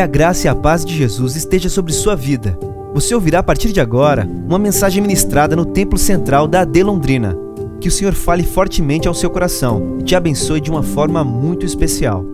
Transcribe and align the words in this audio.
Que 0.00 0.04
a 0.04 0.06
graça 0.06 0.46
e 0.46 0.48
a 0.48 0.54
paz 0.54 0.82
de 0.82 0.96
Jesus 0.96 1.36
esteja 1.36 1.68
sobre 1.68 1.92
sua 1.92 2.16
vida. 2.16 2.58
Você 2.94 3.14
ouvirá 3.14 3.40
a 3.40 3.42
partir 3.42 3.70
de 3.70 3.82
agora 3.82 4.24
uma 4.24 4.58
mensagem 4.58 5.02
ministrada 5.02 5.54
no 5.54 5.66
Templo 5.66 5.98
Central 5.98 6.48
da 6.48 6.62
AD 6.62 6.82
Londrina. 6.82 7.36
Que 7.82 7.88
o 7.88 7.90
Senhor 7.90 8.14
fale 8.14 8.42
fortemente 8.42 9.06
ao 9.06 9.12
seu 9.12 9.28
coração 9.28 9.98
e 10.00 10.02
te 10.02 10.16
abençoe 10.16 10.58
de 10.58 10.70
uma 10.70 10.82
forma 10.82 11.22
muito 11.22 11.66
especial. 11.66 12.24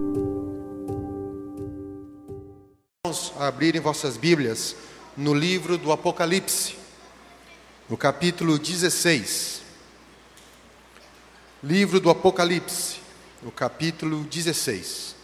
Vamos 3.04 3.32
abrir 3.36 3.74
em 3.74 3.80
vossas 3.80 4.16
Bíblias 4.16 4.76
no 5.16 5.34
livro 5.34 5.76
do 5.76 5.90
Apocalipse, 5.90 6.76
no 7.90 7.96
capítulo 7.96 8.60
16. 8.60 9.62
Livro 11.64 11.98
do 11.98 12.10
Apocalipse, 12.10 12.98
no 13.42 13.50
capítulo 13.50 14.22
16. 14.22 15.15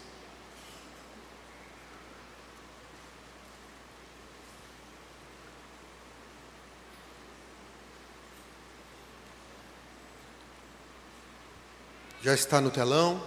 Já 12.23 12.35
está 12.35 12.61
no 12.61 12.71
telão. 12.71 13.21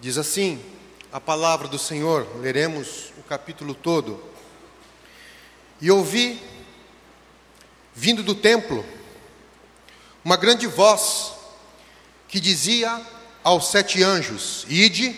Diz 0.00 0.16
assim: 0.16 0.64
a 1.12 1.20
palavra 1.20 1.68
do 1.68 1.78
Senhor, 1.78 2.26
leremos 2.40 3.12
o 3.18 3.22
capítulo 3.22 3.74
todo. 3.74 4.24
E 5.78 5.90
ouvi, 5.90 6.40
vindo 7.94 8.22
do 8.22 8.34
templo, 8.34 8.82
uma 10.24 10.38
grande 10.38 10.66
voz 10.66 11.34
que 12.28 12.40
dizia 12.40 12.98
aos 13.42 13.68
sete 13.68 14.02
anjos: 14.02 14.64
Ide 14.66 15.14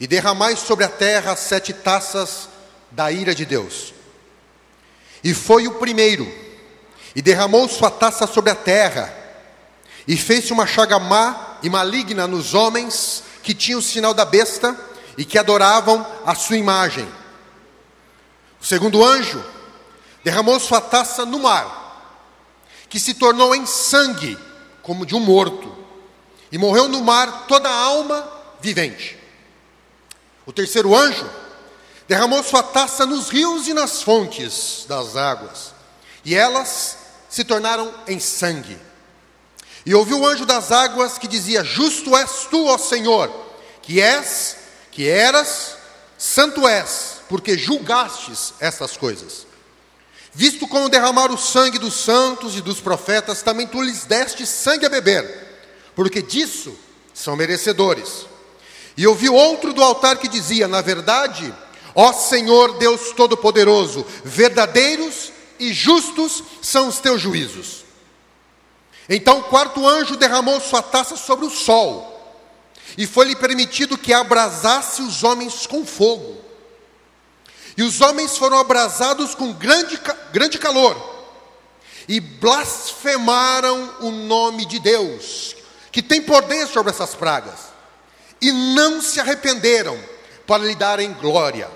e 0.00 0.06
derramai 0.08 0.56
sobre 0.56 0.84
a 0.84 0.88
terra 0.88 1.36
sete 1.36 1.72
taças 1.72 2.48
da 2.90 3.12
ira 3.12 3.36
de 3.36 3.46
Deus. 3.46 3.94
E 5.22 5.32
foi 5.32 5.68
o 5.68 5.78
primeiro, 5.78 6.26
e 7.14 7.22
derramou 7.22 7.68
sua 7.68 7.88
taça 7.88 8.26
sobre 8.26 8.50
a 8.50 8.56
terra, 8.56 9.25
e 10.06 10.16
fez-se 10.16 10.52
uma 10.52 10.66
chaga 10.66 10.98
má 10.98 11.58
e 11.62 11.68
maligna 11.68 12.26
nos 12.26 12.54
homens 12.54 13.22
que 13.42 13.54
tinham 13.54 13.80
o 13.80 13.82
sinal 13.82 14.14
da 14.14 14.24
besta 14.24 14.78
e 15.16 15.24
que 15.24 15.38
adoravam 15.38 16.06
a 16.24 16.34
sua 16.34 16.56
imagem. 16.56 17.08
O 18.60 18.64
segundo 18.64 19.04
anjo 19.04 19.42
derramou 20.22 20.58
sua 20.58 20.80
taça 20.80 21.24
no 21.24 21.38
mar, 21.40 21.84
que 22.88 22.98
se 22.98 23.14
tornou 23.14 23.54
em 23.54 23.64
sangue, 23.66 24.38
como 24.82 25.06
de 25.06 25.14
um 25.14 25.20
morto, 25.20 25.76
e 26.50 26.58
morreu 26.58 26.88
no 26.88 27.02
mar 27.02 27.46
toda 27.46 27.68
a 27.68 27.74
alma 27.74 28.28
vivente. 28.60 29.18
O 30.44 30.52
terceiro 30.52 30.94
anjo 30.96 31.28
derramou 32.06 32.42
sua 32.42 32.62
taça 32.62 33.04
nos 33.04 33.28
rios 33.28 33.66
e 33.66 33.74
nas 33.74 34.02
fontes 34.02 34.84
das 34.88 35.16
águas, 35.16 35.74
e 36.24 36.34
elas 36.34 36.98
se 37.28 37.44
tornaram 37.44 37.92
em 38.06 38.20
sangue. 38.20 38.85
E 39.86 39.94
ouviu 39.94 40.18
o 40.18 40.26
anjo 40.26 40.44
das 40.44 40.72
águas 40.72 41.16
que 41.16 41.28
dizia: 41.28 41.62
Justo 41.62 42.16
és 42.16 42.48
tu, 42.50 42.66
ó 42.66 42.76
Senhor, 42.76 43.30
que 43.80 44.00
és, 44.00 44.56
que 44.90 45.08
eras, 45.08 45.76
santo 46.18 46.66
és, 46.66 47.20
porque 47.28 47.56
julgastes 47.56 48.52
estas 48.58 48.96
coisas. 48.96 49.46
Visto 50.32 50.66
como 50.66 50.88
derramar 50.88 51.30
o 51.30 51.38
sangue 51.38 51.78
dos 51.78 51.94
santos 51.94 52.56
e 52.56 52.60
dos 52.60 52.80
profetas, 52.80 53.42
também 53.42 53.66
tu 53.66 53.80
lhes 53.80 54.04
deste 54.04 54.44
sangue 54.44 54.86
a 54.86 54.90
beber, 54.90 55.24
porque 55.94 56.20
disso 56.20 56.76
são 57.14 57.36
merecedores. 57.36 58.26
E 58.96 59.06
ouvi 59.06 59.28
outro 59.28 59.72
do 59.72 59.84
altar 59.84 60.16
que 60.16 60.26
dizia: 60.26 60.66
Na 60.66 60.80
verdade, 60.80 61.54
ó 61.94 62.12
Senhor 62.12 62.76
Deus 62.76 63.12
Todo-Poderoso, 63.12 64.04
verdadeiros 64.24 65.30
e 65.60 65.72
justos 65.72 66.42
são 66.60 66.88
os 66.88 66.98
teus 66.98 67.22
juízos. 67.22 67.85
Então 69.08 69.38
o 69.38 69.44
quarto 69.44 69.86
anjo 69.86 70.16
derramou 70.16 70.60
sua 70.60 70.82
taça 70.82 71.16
sobre 71.16 71.46
o 71.46 71.50
sol, 71.50 72.12
e 72.98 73.06
foi-lhe 73.06 73.36
permitido 73.36 73.98
que 73.98 74.12
abrasasse 74.12 75.02
os 75.02 75.22
homens 75.22 75.66
com 75.66 75.84
fogo. 75.84 76.44
E 77.76 77.82
os 77.82 78.00
homens 78.00 78.36
foram 78.38 78.58
abrasados 78.58 79.34
com 79.34 79.52
grande, 79.52 80.00
grande 80.32 80.58
calor, 80.58 81.14
e 82.08 82.20
blasfemaram 82.20 83.96
o 84.00 84.10
nome 84.10 84.64
de 84.64 84.78
Deus, 84.78 85.54
que 85.92 86.02
tem 86.02 86.22
poder 86.22 86.66
sobre 86.66 86.90
essas 86.90 87.14
pragas, 87.14 87.66
e 88.40 88.50
não 88.50 89.00
se 89.00 89.20
arrependeram 89.20 89.98
para 90.46 90.64
lhe 90.64 90.74
darem 90.74 91.12
glória. 91.14 91.70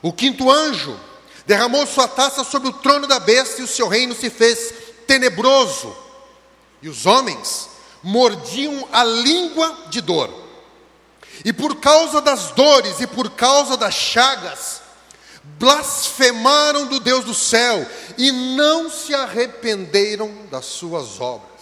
O 0.00 0.12
quinto 0.12 0.50
anjo 0.50 0.98
derramou 1.46 1.86
sua 1.86 2.08
taça 2.08 2.42
sobre 2.44 2.68
o 2.68 2.72
trono 2.72 3.06
da 3.06 3.20
besta, 3.20 3.60
e 3.60 3.64
o 3.64 3.68
seu 3.68 3.88
reino 3.88 4.14
se 4.14 4.30
fez 4.30 4.81
tenebroso, 5.06 5.96
e 6.80 6.88
os 6.88 7.06
homens 7.06 7.68
mordiam 8.02 8.88
a 8.92 9.04
língua 9.04 9.86
de 9.88 10.00
dor. 10.00 10.30
E 11.44 11.52
por 11.52 11.76
causa 11.76 12.20
das 12.20 12.50
dores 12.52 13.00
e 13.00 13.06
por 13.06 13.30
causa 13.30 13.76
das 13.76 13.94
chagas, 13.94 14.82
blasfemaram 15.42 16.86
do 16.86 17.00
Deus 17.00 17.24
do 17.24 17.34
céu 17.34 17.86
e 18.18 18.30
não 18.30 18.90
se 18.90 19.14
arrependeram 19.14 20.46
das 20.50 20.66
suas 20.66 21.20
obras. 21.20 21.52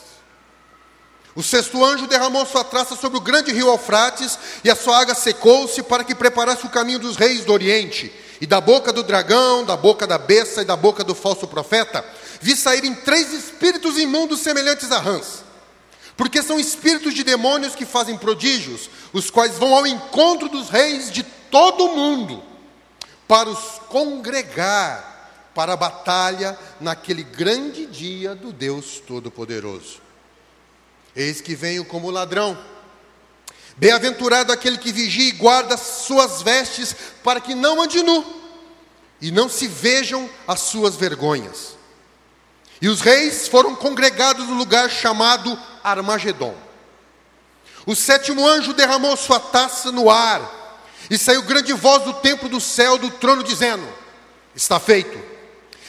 O 1.35 1.43
sexto 1.43 1.83
anjo 1.85 2.07
derramou 2.07 2.45
sua 2.45 2.65
traça 2.65 2.97
sobre 2.97 3.17
o 3.17 3.21
grande 3.21 3.53
rio 3.53 3.69
Eufrates, 3.69 4.39
e 4.65 4.71
a 4.71 4.77
sua 4.77 4.99
água 4.99 5.15
secou-se 5.15 5.83
para 5.83 6.05
que 6.05 6.15
preparasse 6.15 6.67
o 6.67 6.71
caminho 6.71 6.99
dos 6.99 7.17
reis 7.17 7.45
do 7.45 7.53
Oriente. 7.53 8.13
E 8.41 8.47
da 8.47 8.61
boca 8.61 8.93
do 8.93 9.03
dragão, 9.03 9.65
da 9.65 9.77
boca 9.77 10.07
da 10.07 10.17
besta 10.17 10.63
e 10.63 10.65
da 10.65 10.77
boca 10.77 11.05
do 11.05 11.15
falso 11.15 11.47
profeta, 11.47 12.05
vi 12.41 12.57
saírem 12.57 12.95
três 12.95 13.33
espíritos 13.33 13.99
imundos 13.99 14.41
semelhantes 14.41 14.91
a 14.91 14.99
rãs. 14.99 15.45
Porque 16.17 16.43
são 16.43 16.59
espíritos 16.59 17.15
de 17.15 17.23
demônios 17.23 17.75
que 17.75 17.85
fazem 17.85 18.17
prodígios, 18.17 18.89
os 19.13 19.31
quais 19.31 19.59
vão 19.59 19.75
ao 19.75 19.87
encontro 19.87 20.49
dos 20.49 20.69
reis 20.71 21.11
de 21.11 21.23
todo 21.23 21.85
o 21.85 21.97
mundo, 21.97 22.43
para 23.29 23.49
os 23.49 23.79
congregar 23.89 25.11
para 25.55 25.73
a 25.73 25.77
batalha 25.77 26.59
naquele 26.81 27.23
grande 27.23 27.87
dia 27.87 28.35
do 28.35 28.53
Deus 28.53 29.03
Todo-Poderoso. 29.07 30.01
Eis 31.15 31.41
que 31.41 31.55
venho 31.55 31.85
como 31.85 32.11
ladrão. 32.11 32.57
Bem-aventurado 33.77 34.53
aquele 34.53 34.79
que 34.79 34.93
vigia 34.93 35.29
e 35.29 35.33
guarda 35.33 35.77
suas 35.77 36.43
vestes, 36.43 36.95
para 37.23 37.41
que 37.41 37.55
não 37.55 37.81
ande 37.81 38.03
nu, 38.03 38.25
e 39.21 39.31
não 39.31 39.49
se 39.49 39.67
vejam 39.67 40.29
as 40.47 40.61
suas 40.61 40.97
vergonhas. 40.97 41.77
E 42.81 42.89
os 42.89 43.01
reis 43.01 43.49
foram 43.49 43.75
congregados 43.75 44.47
no 44.47 44.55
lugar 44.55 44.91
chamado 44.91 45.59
Armagedon. 45.85 46.55
O 47.87 47.95
sétimo 47.95 48.47
anjo 48.47 48.73
derramou 48.73 49.17
sua 49.17 49.41
taça 49.41 49.91
no 49.91 50.11
ar, 50.11 50.59
e 51.11 51.19
saiu 51.19 51.43
grande 51.43 51.73
voz 51.73 52.05
do 52.05 52.15
templo 52.15 52.49
do 52.49 52.61
céu 52.61 52.97
do 52.99 53.11
trono, 53.11 53.43
dizendo: 53.43 53.87
Está 54.55 54.79
feito. 54.79 55.19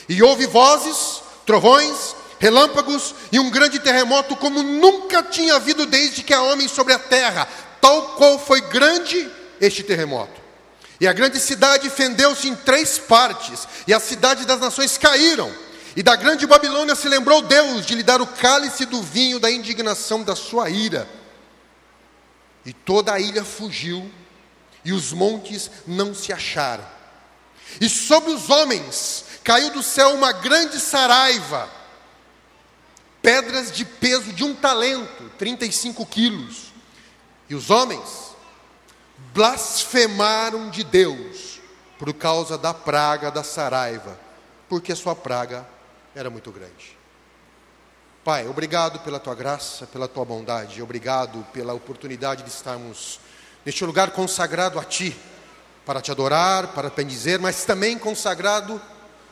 E 0.09 0.21
houve 0.23 0.45
vozes, 0.47 1.21
trovões, 1.45 2.15
relâmpagos 2.39 3.13
e 3.31 3.39
um 3.39 3.49
grande 3.49 3.79
terremoto, 3.79 4.35
como 4.35 4.63
nunca 4.63 5.21
tinha 5.21 5.55
havido 5.55 5.85
desde 5.85 6.23
que 6.23 6.33
há 6.33 6.41
homens 6.41 6.71
sobre 6.71 6.91
a 6.91 6.99
terra, 6.99 7.47
tal 7.81 8.15
qual 8.15 8.39
foi 8.39 8.61
grande 8.61 9.29
este 9.59 9.83
terremoto. 9.83 10.39
E 10.99 11.07
a 11.07 11.13
grande 11.13 11.39
cidade 11.39 11.89
fendeu-se 11.89 12.47
em 12.47 12.55
três 12.55 12.99
partes, 12.99 13.67
e 13.87 13.93
as 13.93 14.03
cidades 14.03 14.45
das 14.45 14.59
nações 14.59 14.97
caíram 14.97 15.51
e 15.95 16.01
da 16.01 16.15
grande 16.15 16.47
Babilônia 16.47 16.95
se 16.95 17.09
lembrou 17.09 17.41
Deus 17.41 17.85
de 17.85 17.95
lhe 17.95 18.03
dar 18.03 18.21
o 18.21 18.27
cálice 18.27 18.85
do 18.85 19.01
vinho 19.01 19.39
da 19.39 19.51
indignação 19.51 20.23
da 20.23 20.35
sua 20.35 20.69
ira. 20.69 21.07
E 22.65 22.71
toda 22.71 23.13
a 23.13 23.19
ilha 23.19 23.43
fugiu, 23.43 24.09
e 24.85 24.93
os 24.93 25.11
montes 25.11 25.69
não 25.85 26.13
se 26.16 26.31
acharam. 26.31 26.85
E 27.79 27.89
sobre 27.89 28.31
os 28.31 28.49
homens 28.49 29.25
caiu 29.43 29.72
do 29.72 29.84
céu 29.84 30.13
uma 30.13 30.31
grande 30.31 30.79
saraiva, 30.79 31.69
pedras 33.22 33.72
de 33.72 33.84
peso 33.84 34.31
de 34.31 34.43
um 34.43 34.55
talento, 34.55 35.29
35 35.37 36.05
quilos. 36.05 36.71
E 37.51 37.53
os 37.53 37.69
homens 37.69 38.33
blasfemaram 39.33 40.69
de 40.69 40.85
Deus 40.85 41.59
por 41.99 42.13
causa 42.13 42.57
da 42.57 42.73
praga 42.73 43.29
da 43.29 43.43
saraiva, 43.43 44.17
porque 44.69 44.93
a 44.93 44.95
sua 44.95 45.13
praga 45.17 45.67
era 46.15 46.29
muito 46.29 46.49
grande. 46.49 46.97
Pai, 48.23 48.47
obrigado 48.47 48.99
pela 48.99 49.19
tua 49.19 49.35
graça, 49.35 49.85
pela 49.85 50.07
tua 50.07 50.23
bondade, 50.23 50.81
obrigado 50.81 51.45
pela 51.51 51.73
oportunidade 51.73 52.43
de 52.43 52.49
estarmos 52.49 53.19
neste 53.65 53.83
lugar 53.83 54.11
consagrado 54.11 54.79
a 54.79 54.85
ti, 54.85 55.13
para 55.85 55.99
te 55.99 56.09
adorar, 56.09 56.67
para 56.67 56.89
te 56.89 56.95
bendizer, 56.95 57.37
mas 57.37 57.65
também 57.65 57.99
consagrado 57.99 58.81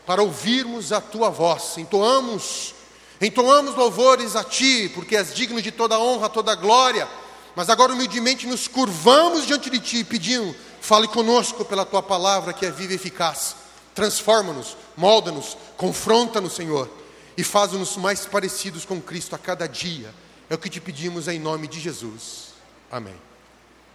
para 0.06 0.21
ouvirmos 0.21 0.92
a 0.92 1.00
tua 1.00 1.30
voz. 1.30 1.77
Entoamos, 1.77 2.75
entoamos 3.21 3.75
louvores 3.75 4.36
a 4.36 4.44
ti, 4.44 4.92
porque 4.94 5.16
és 5.16 5.33
digno 5.33 5.62
de 5.62 5.71
toda 5.71 5.98
honra, 5.98 6.27
toda 6.27 6.54
glória. 6.54 7.07
Mas 7.56 7.69
agora 7.69 7.94
humildemente 7.94 8.48
nos 8.48 8.68
curvamos 8.68 9.46
diante 9.46 9.69
de 9.69 9.80
ti, 9.80 10.04
pedindo 10.04 10.56
Fale 10.81 11.07
conosco 11.07 11.66
pela 11.66 11.86
tua 11.86 12.01
palavra 12.01 12.54
que 12.54 12.66
é 12.66 12.72
viva 12.72 12.94
e 12.94 12.96
eficaz. 12.96 13.56
Transforma-nos, 13.94 14.78
molda-nos, 14.96 15.57
confronta-nos, 15.75 16.54
Senhor, 16.54 16.90
e 17.38 17.44
faz-nos 17.44 17.98
mais 17.98 18.25
parecidos 18.25 18.86
com 18.86 19.01
Cristo 19.01 19.36
a 19.36 19.38
cada 19.38 19.68
dia. 19.68 20.13
É 20.50 20.56
o 20.56 20.57
que 20.57 20.69
te 20.69 20.80
pedimos 20.80 21.28
em 21.28 21.40
nome 21.40 21.68
de 21.68 21.80
Jesus. 21.80 22.54
Amém. 22.90 23.16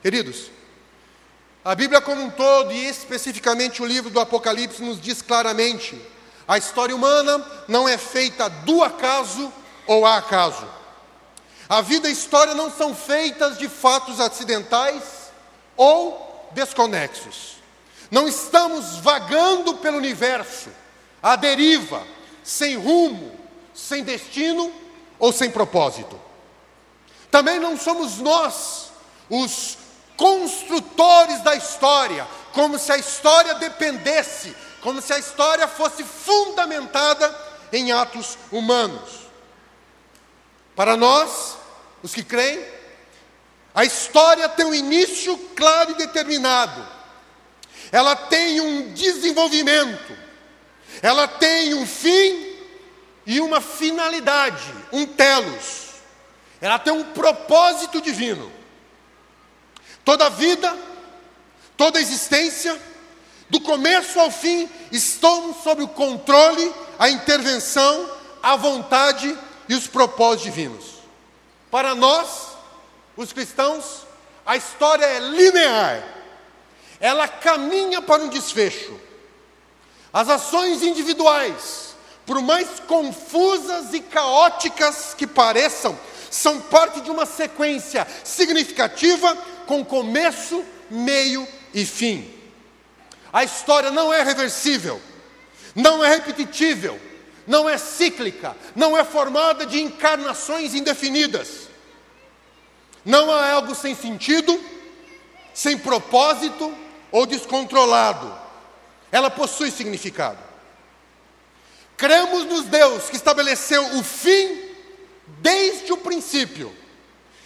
Queridos, 0.02 0.50
a 1.64 1.74
Bíblia 1.74 2.00
como 2.00 2.22
um 2.22 2.30
todo, 2.30 2.70
e 2.70 2.86
especificamente 2.86 3.82
o 3.82 3.86
livro 3.86 4.10
do 4.10 4.20
Apocalipse, 4.20 4.82
nos 4.82 5.00
diz 5.00 5.22
claramente: 5.22 5.98
a 6.46 6.58
história 6.58 6.94
humana 6.94 7.44
não 7.66 7.88
é 7.88 7.96
feita 7.96 8.48
do 8.48 8.84
acaso 8.84 9.50
ou 9.86 10.04
a 10.04 10.18
acaso. 10.18 10.64
A 11.68 11.80
vida 11.80 12.08
e 12.08 12.10
a 12.10 12.12
história 12.12 12.54
não 12.54 12.70
são 12.70 12.94
feitas 12.94 13.58
de 13.58 13.68
fatos 13.68 14.20
acidentais 14.20 15.02
ou 15.76 16.48
desconexos. 16.52 17.56
Não 18.10 18.28
estamos 18.28 18.98
vagando 18.98 19.74
pelo 19.74 19.96
universo, 19.96 20.68
à 21.22 21.36
deriva, 21.36 22.06
sem 22.42 22.76
rumo, 22.76 23.32
sem 23.72 24.04
destino 24.04 24.72
ou 25.18 25.32
sem 25.32 25.50
propósito. 25.50 26.20
Também 27.30 27.58
não 27.58 27.76
somos 27.76 28.18
nós 28.18 28.90
os 29.28 29.78
construtores 30.16 31.42
da 31.42 31.56
história, 31.56 32.26
como 32.52 32.78
se 32.78 32.92
a 32.92 32.98
história 32.98 33.54
dependesse, 33.54 34.54
como 34.80 35.00
se 35.00 35.12
a 35.12 35.18
história 35.18 35.66
fosse 35.66 36.04
fundamentada 36.04 37.34
em 37.72 37.90
atos 37.90 38.38
humanos. 38.52 39.23
Para 40.74 40.96
nós, 40.96 41.56
os 42.02 42.14
que 42.14 42.22
creem, 42.22 42.64
a 43.74 43.84
história 43.84 44.48
tem 44.48 44.66
um 44.66 44.74
início 44.74 45.36
claro 45.56 45.92
e 45.92 45.94
determinado. 45.94 46.86
Ela 47.90 48.14
tem 48.14 48.60
um 48.60 48.92
desenvolvimento. 48.92 50.16
Ela 51.02 51.26
tem 51.26 51.74
um 51.74 51.86
fim 51.86 52.54
e 53.26 53.40
uma 53.40 53.60
finalidade, 53.60 54.62
um 54.92 55.06
telos. 55.06 55.84
Ela 56.60 56.78
tem 56.78 56.92
um 56.92 57.04
propósito 57.04 58.00
divino. 58.00 58.50
Toda 60.04 60.30
vida, 60.30 60.76
toda 61.76 62.00
existência, 62.00 62.80
do 63.48 63.60
começo 63.60 64.18
ao 64.18 64.30
fim, 64.30 64.68
estão 64.90 65.54
sob 65.62 65.82
o 65.82 65.88
controle, 65.88 66.72
a 66.98 67.08
intervenção, 67.08 68.10
a 68.42 68.56
vontade 68.56 69.36
e 69.68 69.74
os 69.74 69.86
propósitos 69.86 70.44
divinos. 70.44 70.84
Para 71.70 71.94
nós, 71.94 72.48
os 73.16 73.32
cristãos, 73.32 74.06
a 74.44 74.56
história 74.56 75.04
é 75.04 75.18
linear, 75.18 76.04
ela 77.00 77.26
caminha 77.26 78.00
para 78.00 78.22
um 78.22 78.28
desfecho. 78.28 78.98
As 80.12 80.28
ações 80.28 80.82
individuais, 80.82 81.94
por 82.24 82.40
mais 82.40 82.80
confusas 82.80 83.92
e 83.92 84.00
caóticas 84.00 85.14
que 85.16 85.26
pareçam, 85.26 85.98
são 86.30 86.60
parte 86.60 87.00
de 87.00 87.10
uma 87.10 87.26
sequência 87.26 88.06
significativa 88.22 89.36
com 89.66 89.84
começo, 89.84 90.64
meio 90.90 91.46
e 91.72 91.84
fim. 91.84 92.32
A 93.32 93.42
história 93.44 93.90
não 93.90 94.12
é 94.12 94.22
reversível, 94.22 95.00
não 95.74 96.04
é 96.04 96.08
repetitível, 96.08 97.00
não 97.46 97.68
é 97.68 97.76
cíclica, 97.76 98.56
não 98.74 98.96
é 98.96 99.04
formada 99.04 99.66
de 99.66 99.80
encarnações 99.80 100.74
indefinidas. 100.74 101.68
Não 103.04 103.30
é 103.30 103.50
algo 103.50 103.74
sem 103.74 103.94
sentido, 103.94 104.58
sem 105.52 105.76
propósito 105.76 106.74
ou 107.12 107.26
descontrolado. 107.26 108.34
Ela 109.12 109.30
possui 109.30 109.70
significado. 109.70 110.38
Cremos 111.96 112.44
nos 112.46 112.64
Deus 112.64 113.08
que 113.10 113.16
estabeleceu 113.16 113.98
o 113.98 114.02
fim 114.02 114.62
desde 115.38 115.92
o 115.92 115.96
princípio. 115.98 116.74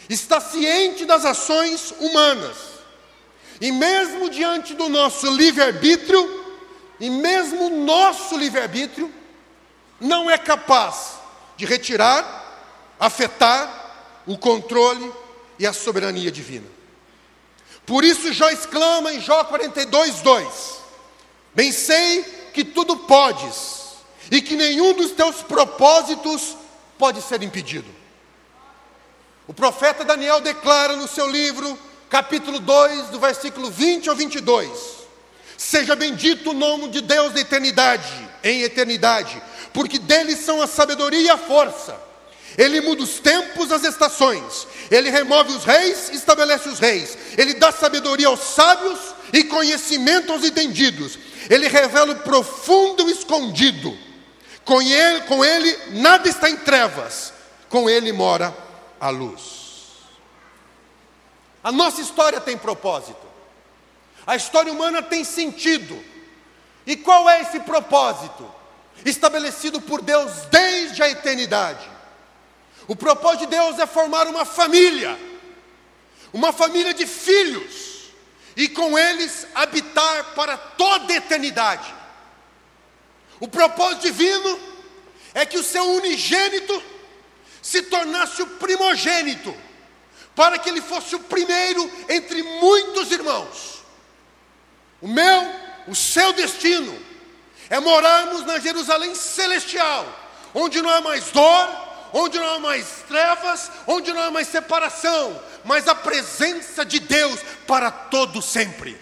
Está 0.08 0.40
ciente 0.40 1.04
das 1.04 1.24
ações 1.24 1.92
humanas. 1.98 2.56
E 3.60 3.72
mesmo 3.72 4.30
diante 4.30 4.74
do 4.74 4.88
nosso 4.88 5.30
livre-arbítrio, 5.30 6.46
e 7.00 7.10
mesmo 7.10 7.68
nosso 7.68 8.36
livre-arbítrio, 8.36 9.12
não 10.00 10.30
é 10.30 10.38
capaz 10.38 11.18
de 11.56 11.66
retirar, 11.66 12.94
afetar 12.98 14.22
o 14.26 14.36
controle 14.38 15.12
e 15.58 15.66
a 15.66 15.72
soberania 15.72 16.30
divina. 16.30 16.66
Por 17.84 18.04
isso 18.04 18.32
Jó 18.32 18.50
exclama 18.50 19.12
em 19.12 19.20
Jó 19.20 19.44
42, 19.44 20.20
2: 20.20 20.82
Bem 21.54 21.72
sei 21.72 22.22
que 22.52 22.64
tudo 22.64 22.96
podes, 22.96 23.78
e 24.30 24.42
que 24.42 24.56
nenhum 24.56 24.92
dos 24.92 25.12
teus 25.12 25.42
propósitos 25.42 26.56
pode 26.98 27.22
ser 27.22 27.42
impedido. 27.42 27.88
O 29.46 29.54
profeta 29.54 30.04
Daniel 30.04 30.40
declara 30.40 30.94
no 30.96 31.08
seu 31.08 31.26
livro, 31.26 31.78
capítulo 32.10 32.58
2, 32.60 33.08
do 33.08 33.18
versículo 33.18 33.70
20 33.70 34.10
ao 34.10 34.14
22: 34.14 34.68
Seja 35.56 35.96
bendito 35.96 36.50
o 36.50 36.54
nome 36.54 36.88
de 36.88 37.00
Deus 37.00 37.32
da 37.32 37.40
eternidade, 37.40 38.28
em 38.44 38.62
eternidade, 38.62 39.42
porque 39.72 39.98
dele 39.98 40.36
são 40.36 40.60
a 40.62 40.66
sabedoria 40.66 41.20
e 41.20 41.30
a 41.30 41.36
força. 41.36 42.08
Ele 42.56 42.80
muda 42.80 43.02
os 43.02 43.20
tempos, 43.20 43.70
as 43.70 43.84
estações. 43.84 44.66
Ele 44.90 45.10
remove 45.10 45.52
os 45.52 45.64
reis, 45.64 46.10
estabelece 46.10 46.68
os 46.68 46.78
reis. 46.78 47.16
Ele 47.36 47.54
dá 47.54 47.70
sabedoria 47.70 48.26
aos 48.26 48.40
sábios 48.40 48.98
e 49.32 49.44
conhecimento 49.44 50.32
aos 50.32 50.44
entendidos. 50.44 51.18
Ele 51.48 51.68
revela 51.68 52.12
o 52.12 52.20
profundo 52.20 53.08
e 53.08 53.12
escondido. 53.12 53.96
Com 54.64 54.82
ele, 54.82 55.20
com 55.22 55.44
ele 55.44 55.76
nada 56.00 56.28
está 56.28 56.50
em 56.50 56.56
trevas. 56.56 57.32
Com 57.68 57.88
ele 57.88 58.12
mora 58.12 58.56
a 59.00 59.10
luz. 59.10 59.58
A 61.62 61.70
nossa 61.70 62.00
história 62.00 62.40
tem 62.40 62.56
propósito. 62.56 63.26
A 64.26 64.34
história 64.36 64.72
humana 64.72 65.02
tem 65.02 65.22
sentido. 65.22 66.02
E 66.86 66.96
qual 66.96 67.28
é 67.28 67.42
esse 67.42 67.60
propósito? 67.60 68.57
Estabelecido 69.04 69.80
por 69.80 70.02
Deus 70.02 70.32
desde 70.50 71.02
a 71.02 71.08
eternidade. 71.08 71.88
O 72.86 72.96
propósito 72.96 73.40
de 73.40 73.46
Deus 73.48 73.78
é 73.78 73.86
formar 73.86 74.26
uma 74.26 74.44
família, 74.44 75.18
uma 76.32 76.52
família 76.52 76.94
de 76.94 77.06
filhos, 77.06 78.10
e 78.56 78.68
com 78.68 78.98
eles 78.98 79.46
habitar 79.54 80.34
para 80.34 80.56
toda 80.56 81.12
a 81.12 81.16
eternidade. 81.16 81.94
O 83.38 83.46
propósito 83.46 84.02
divino 84.02 84.58
é 85.34 85.46
que 85.46 85.58
o 85.58 85.62
seu 85.62 85.84
unigênito 85.92 86.82
se 87.62 87.82
tornasse 87.82 88.42
o 88.42 88.46
primogênito, 88.46 89.54
para 90.34 90.58
que 90.58 90.68
ele 90.68 90.80
fosse 90.80 91.14
o 91.14 91.20
primeiro 91.20 91.90
entre 92.08 92.42
muitos 92.42 93.12
irmãos. 93.12 93.84
O 95.00 95.06
meu, 95.08 95.54
o 95.86 95.94
seu 95.94 96.32
destino 96.32 97.07
é 97.70 97.80
morarmos 97.80 98.44
na 98.44 98.58
Jerusalém 98.58 99.14
celestial, 99.14 100.06
onde 100.54 100.80
não 100.80 100.90
há 100.90 101.00
mais 101.00 101.30
dor, 101.30 101.88
onde 102.12 102.38
não 102.38 102.54
há 102.54 102.58
mais 102.58 102.86
trevas, 103.06 103.70
onde 103.86 104.12
não 104.12 104.22
há 104.22 104.30
mais 104.30 104.48
separação, 104.48 105.40
mas 105.64 105.86
a 105.86 105.94
presença 105.94 106.84
de 106.84 106.98
Deus 106.98 107.40
para 107.66 107.90
todo 107.90 108.40
sempre. 108.40 108.98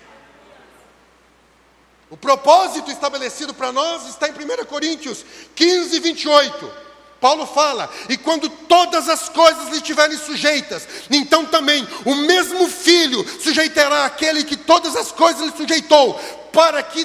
O 2.08 2.16
propósito 2.16 2.90
estabelecido 2.90 3.52
para 3.52 3.73
nós 3.73 4.08
está 4.08 4.28
em 4.28 4.32
1 4.32 4.64
Coríntios 4.66 5.25
15, 5.54 5.99
28. 5.99 6.87
Paulo 7.20 7.46
fala: 7.46 7.90
E 8.08 8.16
quando 8.16 8.49
todas 8.49 9.08
as 9.08 9.28
coisas 9.28 9.68
lhe 9.68 9.78
estiverem 9.78 10.16
sujeitas, 10.16 10.87
então 11.11 11.46
também 11.46 11.87
o 12.04 12.14
mesmo 12.14 12.68
filho 12.68 13.25
sujeitará 13.40 14.04
aquele 14.04 14.44
que 14.44 14.56
todas 14.56 14.94
as 14.94 15.11
coisas 15.11 15.46
lhe 15.46 15.56
sujeitou, 15.56 16.14
para 16.52 16.82
que 16.82 17.04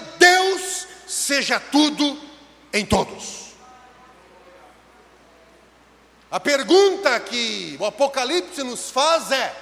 seja 1.32 1.62
tudo 1.62 2.20
em 2.74 2.86
todos. 2.86 3.54
A 6.30 6.42
pergunta 6.42 7.18
que 7.22 7.78
o 7.80 7.86
Apocalipse 7.86 8.62
nos 8.64 8.92
faz 8.92 9.32
é: 9.32 9.56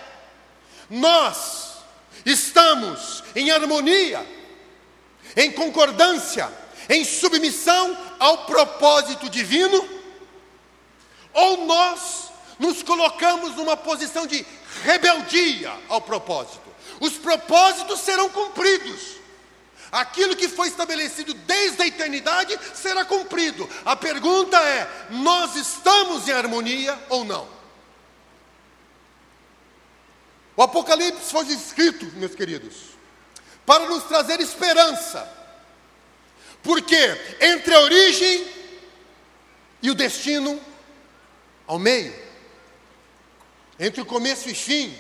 nós 0.89 1.75
estamos 2.25 3.23
em 3.35 3.51
harmonia, 3.51 4.25
em 5.38 5.51
concordância, 5.51 6.51
em 6.89 7.05
submissão 7.05 7.95
ao 8.17 8.45
propósito 8.45 9.29
divino? 9.29 9.88
Ou 11.31 11.67
nós 11.67 12.31
nos 12.57 12.81
colocamos 12.81 13.55
numa 13.55 13.77
posição 13.77 14.25
de 14.25 14.43
rebeldia 14.81 15.71
ao 15.88 16.01
propósito? 16.01 16.67
Os 16.99 17.13
propósitos 17.13 17.99
serão 17.99 18.27
cumpridos, 18.29 19.18
Aquilo 19.91 20.36
que 20.36 20.48
foi 20.48 20.67
estabelecido 20.67 21.34
desde 21.34 21.81
a 21.81 21.88
eternidade 21.88 22.58
será 22.75 23.03
cumprido. 23.05 23.67
A 23.84 23.96
pergunta 23.96 24.58
é: 24.58 25.08
nós 25.10 25.55
estamos 25.55 26.27
em 26.27 26.31
harmonia 26.31 26.98
ou 27.10 27.25
não? 27.25 27.48
O 30.55 30.62
Apocalipse 30.62 31.31
foi 31.31 31.46
escrito, 31.48 32.05
meus 32.17 32.36
queridos, 32.36 32.75
para 33.65 33.88
nos 33.88 34.03
trazer 34.03 34.39
esperança. 34.41 35.38
Porque 36.62 36.98
entre 37.39 37.74
a 37.74 37.79
origem 37.79 38.46
e 39.81 39.89
o 39.89 39.96
destino, 39.96 40.62
ao 41.65 41.79
meio, 41.79 42.13
entre 43.79 44.01
o 44.01 44.05
começo 44.05 44.50
e 44.50 44.53
fim, 44.53 44.98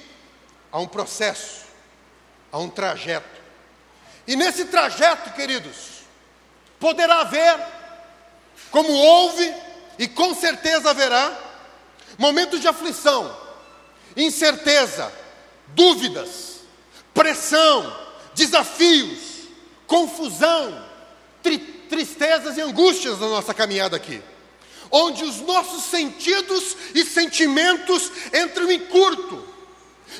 há 0.71 0.79
um 0.79 0.87
processo, 0.87 1.65
há 2.51 2.57
um 2.57 2.69
trajeto. 2.69 3.38
E 4.29 4.35
nesse 4.35 4.65
trajeto, 4.65 5.31
queridos, 5.31 6.03
poderá 6.79 7.21
haver, 7.21 7.59
como 8.69 8.87
houve 8.87 9.51
e 9.97 10.07
com 10.07 10.35
certeza 10.35 10.91
haverá, 10.91 11.35
momentos 12.15 12.61
de 12.61 12.67
aflição, 12.67 13.35
incerteza, 14.15 15.11
dúvidas, 15.69 16.59
pressão, 17.11 17.91
desafios, 18.35 19.47
confusão, 19.87 20.85
tri 21.41 21.57
tristezas 21.89 22.55
e 22.55 22.61
angústias 22.61 23.19
na 23.19 23.29
nossa 23.29 23.51
caminhada 23.51 23.97
aqui. 23.97 24.21
Onde 24.91 25.23
os 25.23 25.41
nossos 25.41 25.85
sentidos 25.85 26.77
e 26.93 27.03
sentimentos 27.03 28.11
entram 28.31 28.69
em 28.69 28.79
curto 28.79 29.43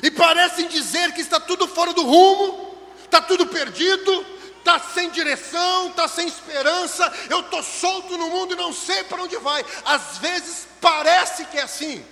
e 0.02 0.10
parecem 0.10 0.66
dizer 0.66 1.12
que 1.12 1.20
está 1.20 1.38
tudo 1.38 1.68
fora 1.68 1.92
do 1.92 2.02
rumo, 2.02 2.69
está 3.10 3.20
tudo 3.20 3.46
perdido, 3.46 4.24
está 4.58 4.78
sem 4.78 5.10
direção, 5.10 5.88
está 5.88 6.06
sem 6.06 6.28
esperança, 6.28 7.12
eu 7.28 7.40
estou 7.40 7.62
solto 7.62 8.16
no 8.16 8.28
mundo 8.28 8.54
e 8.54 8.56
não 8.56 8.72
sei 8.72 9.02
para 9.04 9.22
onde 9.22 9.36
vai. 9.38 9.64
Às 9.84 10.18
vezes 10.18 10.68
parece 10.80 11.44
que 11.46 11.58
é 11.58 11.62
assim. 11.62 12.04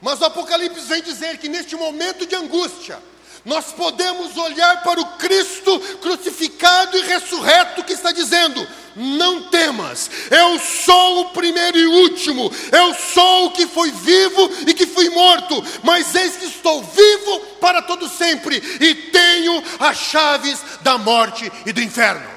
Mas 0.00 0.20
o 0.20 0.24
Apocalipse 0.26 0.80
vem 0.86 1.02
dizer 1.02 1.38
que 1.38 1.48
neste 1.48 1.74
momento 1.74 2.26
de 2.26 2.34
angústia, 2.34 3.02
nós 3.44 3.72
podemos 3.72 4.36
olhar 4.36 4.82
para 4.82 5.00
o 5.00 5.06
Cristo 5.16 5.78
crucificado 6.00 6.96
e 6.96 7.02
ressurreto 7.02 7.82
que 7.82 7.92
está 7.92 8.12
dizendo: 8.12 8.66
Não 8.94 9.44
temas, 9.44 10.10
eu 10.30 10.58
sou 10.60 11.22
o 11.22 11.30
primeiro 11.30 11.76
e 11.76 11.86
último, 11.86 12.50
eu 12.70 12.94
sou 12.94 13.46
o 13.46 13.50
que 13.50 13.66
foi 13.66 13.90
vivo 13.90 14.50
e 14.66 14.74
que 14.74 14.86
fui 14.86 15.08
morto, 15.10 15.62
mas 15.82 16.14
eis 16.14 16.36
que 16.36 16.46
estou 16.46 16.82
vivo 16.82 17.40
para 17.60 17.82
todo 17.82 18.08
sempre 18.08 18.56
e 18.80 18.94
tenho 18.94 19.62
as 19.80 19.96
chaves 19.96 20.60
da 20.82 20.96
morte 20.96 21.50
e 21.66 21.72
do 21.72 21.82
inferno. 21.82 22.30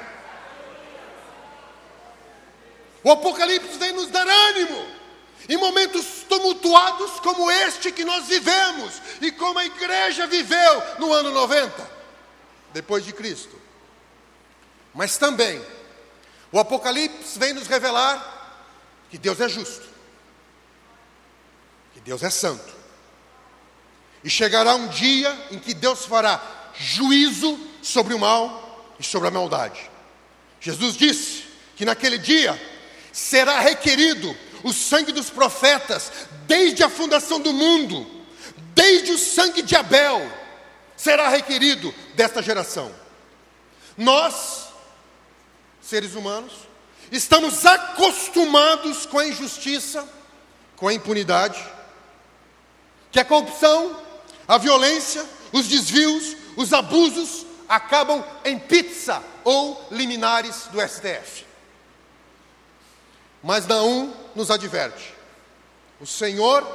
O 3.04 3.12
Apocalipse 3.12 3.78
vem 3.78 3.92
nos 3.92 4.08
dar 4.08 4.26
ânimo. 4.26 4.95
Em 5.48 5.56
momentos 5.56 6.24
tumultuados 6.28 7.20
como 7.20 7.50
este 7.50 7.92
que 7.92 8.04
nós 8.04 8.26
vivemos 8.26 9.00
e 9.20 9.30
como 9.30 9.58
a 9.58 9.64
igreja 9.64 10.26
viveu 10.26 10.82
no 10.98 11.12
ano 11.12 11.30
90, 11.30 11.90
depois 12.72 13.04
de 13.04 13.12
Cristo. 13.12 13.60
Mas 14.92 15.16
também, 15.16 15.64
o 16.50 16.58
Apocalipse 16.58 17.38
vem 17.38 17.52
nos 17.52 17.66
revelar 17.66 18.34
que 19.10 19.18
Deus 19.18 19.40
é 19.40 19.48
justo, 19.48 19.86
que 21.94 22.00
Deus 22.00 22.22
é 22.22 22.30
santo. 22.30 22.74
E 24.24 24.30
chegará 24.30 24.74
um 24.74 24.88
dia 24.88 25.48
em 25.52 25.58
que 25.58 25.74
Deus 25.74 26.06
fará 26.06 26.42
juízo 26.74 27.58
sobre 27.82 28.14
o 28.14 28.18
mal 28.18 28.94
e 28.98 29.04
sobre 29.04 29.28
a 29.28 29.30
maldade. 29.30 29.90
Jesus 30.60 30.96
disse 30.96 31.44
que 31.76 31.84
naquele 31.84 32.18
dia 32.18 32.60
será 33.12 33.60
requerido 33.60 34.36
o 34.62 34.72
sangue 34.72 35.12
dos 35.12 35.30
profetas, 35.30 36.12
desde 36.46 36.82
a 36.82 36.88
fundação 36.88 37.40
do 37.40 37.52
mundo, 37.52 38.06
desde 38.74 39.12
o 39.12 39.18
sangue 39.18 39.62
de 39.62 39.74
Abel, 39.74 40.30
será 40.96 41.28
requerido 41.28 41.94
desta 42.14 42.42
geração. 42.42 42.92
Nós, 43.96 44.66
seres 45.80 46.14
humanos, 46.14 46.52
estamos 47.10 47.64
acostumados 47.64 49.06
com 49.06 49.18
a 49.18 49.26
injustiça, 49.26 50.06
com 50.76 50.88
a 50.88 50.94
impunidade, 50.94 51.62
que 53.10 53.20
a 53.20 53.24
corrupção, 53.24 53.96
a 54.46 54.58
violência, 54.58 55.24
os 55.52 55.66
desvios, 55.66 56.36
os 56.56 56.72
abusos 56.72 57.46
acabam 57.68 58.22
em 58.44 58.58
pizza 58.58 59.22
ou 59.44 59.88
liminares 59.90 60.66
do 60.70 60.80
STF. 60.80 61.45
Mas 63.42 63.66
Naum 63.66 64.14
nos 64.34 64.50
adverte: 64.50 65.14
o 66.00 66.06
Senhor 66.06 66.66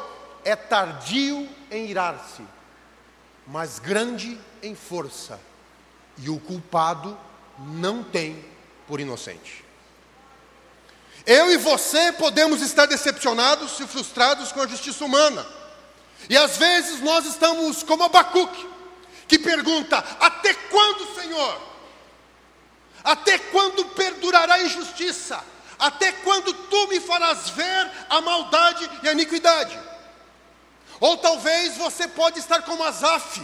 é 0.44 0.56
tardio 0.56 1.48
em 1.70 1.88
irar-se, 1.88 2.44
mas 3.46 3.80
grande 3.80 4.40
em 4.62 4.76
força, 4.76 5.40
e 6.18 6.30
o 6.30 6.40
culpado 6.40 7.18
não 7.60 8.04
tem 8.04 8.44
por 8.88 9.00
inocente. 9.00 9.64
Eu 11.26 11.52
e 11.52 11.58
você 11.58 12.12
podemos 12.14 12.62
estar 12.62 12.88
decepcionados 12.88 13.80
e 13.80 13.86
frustrados 13.86 14.52
com 14.52 14.62
a 14.62 14.68
justiça 14.68 15.06
humana. 15.06 15.46
E 16.30 16.38
às 16.38 16.58
vezes 16.58 17.02
nós 17.02 17.26
estamos 17.26 17.84
como 17.84 18.04
Abacuque, 18.04 18.68
que 19.28 19.38
pergunta: 19.38 19.98
Até 20.20 20.54
quando, 20.54 21.16
Senhor? 21.16 21.62
Até 23.04 23.38
quando 23.38 23.86
perdurará 23.86 24.56
a 24.56 24.64
injustiça? 24.64 25.44
Até 25.82 26.12
quando 26.12 26.54
tu 26.54 26.88
me 26.90 27.00
farás 27.00 27.50
ver 27.50 27.92
a 28.08 28.22
maldade 28.22 28.88
e 29.02 29.10
a 29.10 29.14
iniquidade? 29.14 29.78
Ou 31.00 31.18
talvez 31.18 31.76
você 31.76 32.08
pode 32.08 32.38
estar 32.38 32.62
como 32.62 32.84
Asaf, 32.84 33.42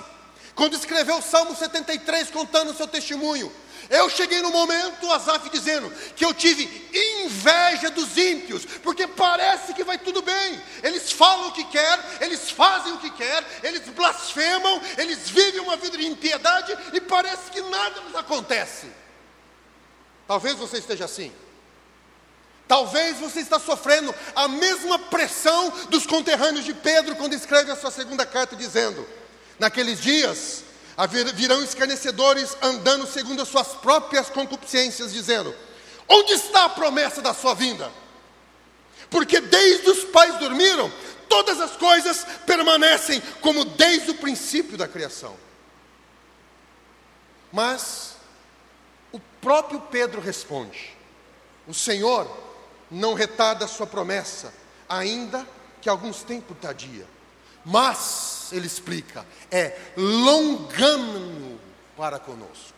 quando 0.53 0.75
escreveu 0.75 1.17
o 1.17 1.22
Salmo 1.22 1.56
73 1.56 2.29
contando 2.29 2.70
o 2.70 2.75
seu 2.75 2.88
testemunho. 2.88 3.51
Eu 3.89 4.08
cheguei 4.08 4.39
no 4.44 4.51
momento, 4.51 5.12
Asaf 5.12 5.50
dizendo, 5.50 5.89
que 6.15 6.24
eu 6.24 6.32
tive 6.32 6.65
inveja 7.24 7.89
dos 7.89 8.15
ímpios, 8.15 8.65
porque 8.84 9.08
parece 9.08 9.74
que 9.74 9.84
vai 9.84 9.98
tudo 9.98 10.22
bem. 10.22 10.62
Eles 10.84 11.12
falam 11.12 11.48
o 11.48 11.53
que 11.53 11.63
quer, 11.63 12.17
eles 12.22 12.51
fazem 12.51 12.94
o 12.94 13.00
que 13.00 13.10
quer, 13.10 13.44
eles 13.63 13.82
blasfemam, 13.89 14.79
eles 14.96 15.27
vivem 15.27 15.62
uma 15.62 15.75
vida 15.75 15.98
de 15.98 16.06
impiedade 16.06 16.77
e 16.94 17.01
parece 17.01 17.50
que 17.50 17.62
nada 17.62 18.00
nos 18.01 18.15
acontece. 18.15 18.91
Talvez 20.27 20.56
você 20.56 20.77
esteja 20.77 21.06
assim. 21.06 21.34
Talvez 22.68 23.18
você 23.18 23.40
está 23.40 23.60
sofrendo 23.60 24.14
a 24.36 24.48
mesma 24.48 25.00
pressão 25.00 25.70
dos 25.90 26.06
conterrâneos 26.06 26.66
de 26.66 26.74
Pedro 26.74 27.16
quando 27.16 27.34
escreve 27.34 27.72
a 27.72 27.76
sua 27.76 27.92
segunda 27.92 28.26
carta 28.26 28.56
dizendo: 28.56 29.08
Naqueles 29.58 30.02
dias 30.02 30.64
virão 31.34 31.64
escarnecedores 31.64 32.58
andando 32.62 33.08
segundo 33.08 33.42
as 33.42 33.48
suas 33.48 33.70
próprias 33.70 34.30
concupiscências, 34.30 35.14
dizendo: 35.14 35.56
Onde 36.10 36.34
está 36.34 36.66
a 36.66 36.70
promessa 36.70 37.22
da 37.22 37.34
sua 37.34 37.54
vinda? 37.54 37.90
Porque 39.10 39.40
desde 39.40 39.90
os 39.90 40.04
pais 40.06 40.38
dormiram, 40.38 40.92
todas 41.30 41.62
as 41.62 41.72
coisas 41.78 42.26
permanecem 42.46 43.22
como 43.40 43.64
desde 43.64 44.12
o 44.12 44.16
princípio 44.16 44.78
da 44.78 44.90
criação. 44.90 45.38
Mas 47.50 48.16
o 49.14 49.20
próprio 49.40 49.80
Pedro 49.80 50.20
responde: 50.20 50.94
O 51.66 51.74
Senhor 51.74 52.47
não 52.89 53.13
retarda 53.13 53.65
a 53.65 53.67
sua 53.67 53.88
promessa, 53.88 54.53
ainda 54.88 55.48
que 55.82 55.89
alguns 55.89 56.24
tempos 56.24 56.58
tardia. 56.60 57.06
Mas, 57.63 58.50
ele 58.51 58.65
explica, 58.65 59.25
é 59.51 59.77
longano 59.98 61.60
para 61.98 62.17
conosco. 62.17 62.74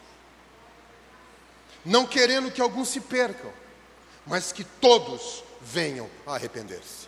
Não 1.85 2.05
querendo 2.05 2.51
que 2.51 2.61
alguns 2.61 2.89
se 2.89 2.99
percam, 2.99 3.51
mas 4.25 4.51
que 4.51 4.63
todos 4.63 5.43
venham 5.61 6.09
a 6.25 6.35
arrepender-se. 6.35 7.07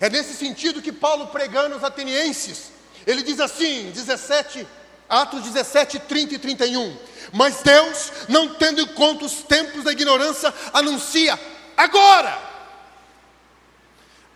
É 0.00 0.08
nesse 0.08 0.34
sentido 0.34 0.82
que 0.82 0.92
Paulo 0.92 1.28
pregando 1.28 1.74
aos 1.74 1.84
atenienses, 1.84 2.70
ele 3.06 3.22
diz 3.22 3.40
assim, 3.40 3.90
17, 3.90 4.66
Atos 5.08 5.42
17, 5.42 5.98
30 6.00 6.34
e 6.34 6.38
31. 6.38 6.96
Mas 7.32 7.62
Deus, 7.62 8.12
não 8.28 8.54
tendo 8.54 8.80
em 8.80 8.86
conta 8.86 9.24
os 9.26 9.42
tempos 9.42 9.84
da 9.84 9.92
ignorância, 9.92 10.52
anuncia 10.72 11.38
agora, 11.76 12.38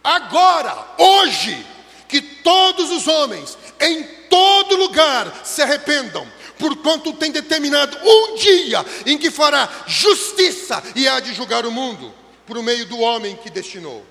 agora, 0.03 0.87
hoje, 0.99 1.67
que 2.09 2.21
todos 2.21 2.91
os 2.91 3.07
homens, 3.09 3.59
em 3.81 4.05
todo 4.29 4.77
lugar, 4.77 5.45
se 5.45 5.63
arrependam, 5.63 6.27
porquanto 6.59 7.13
tem 7.15 7.31
determinado 7.31 7.97
um 7.99 8.35
dia 8.37 8.85
em 9.05 9.19
que 9.19 9.31
fará 9.31 9.69
justiça 9.87 10.83
e 10.95 11.09
há 11.09 11.21
de 11.21 11.35
julgar 11.35 11.67
o 11.67 11.71
mundo, 11.71 12.15
por 12.47 12.63
meio 12.63 12.87
do 12.87 12.99
homem 13.01 13.37
que 13.37 13.51
destinou. 13.51 14.05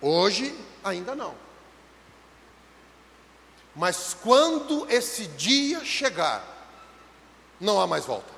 Hoje, 0.00 0.54
ainda 0.82 1.14
não. 1.14 1.34
Mas 3.74 4.16
quando 4.22 4.86
esse 4.90 5.26
dia 5.28 5.84
chegar, 5.84 6.42
não 7.60 7.80
há 7.80 7.86
mais 7.86 8.04
volta. 8.04 8.37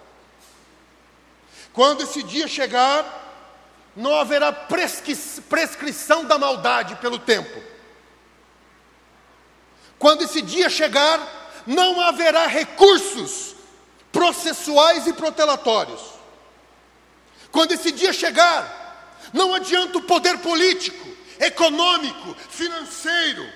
Quando 1.73 2.03
esse 2.03 2.23
dia 2.23 2.49
chegar, 2.49 3.19
não 3.95 4.15
haverá 4.15 4.53
prescrição 4.53 6.25
da 6.25 6.39
maldade 6.39 6.97
pelo 6.97 7.19
tempo. 7.19 7.63
Quando 9.99 10.23
esse 10.23 10.41
dia 10.41 10.71
chegar, 10.71 11.21
não 11.67 12.01
haverá 12.01 12.47
recursos 12.47 13.55
processuais 14.11 15.07
e 15.07 15.13
protelatórios. 15.13 16.01
Quando 17.53 17.73
esse 17.73 17.93
dia 17.93 18.13
chegar, 18.13 19.19
não 19.33 19.55
adianta 19.55 19.99
o 19.99 20.03
poder 20.03 20.39
político, 20.39 21.09
econômico, 21.39 22.35
financeiro. 22.49 23.47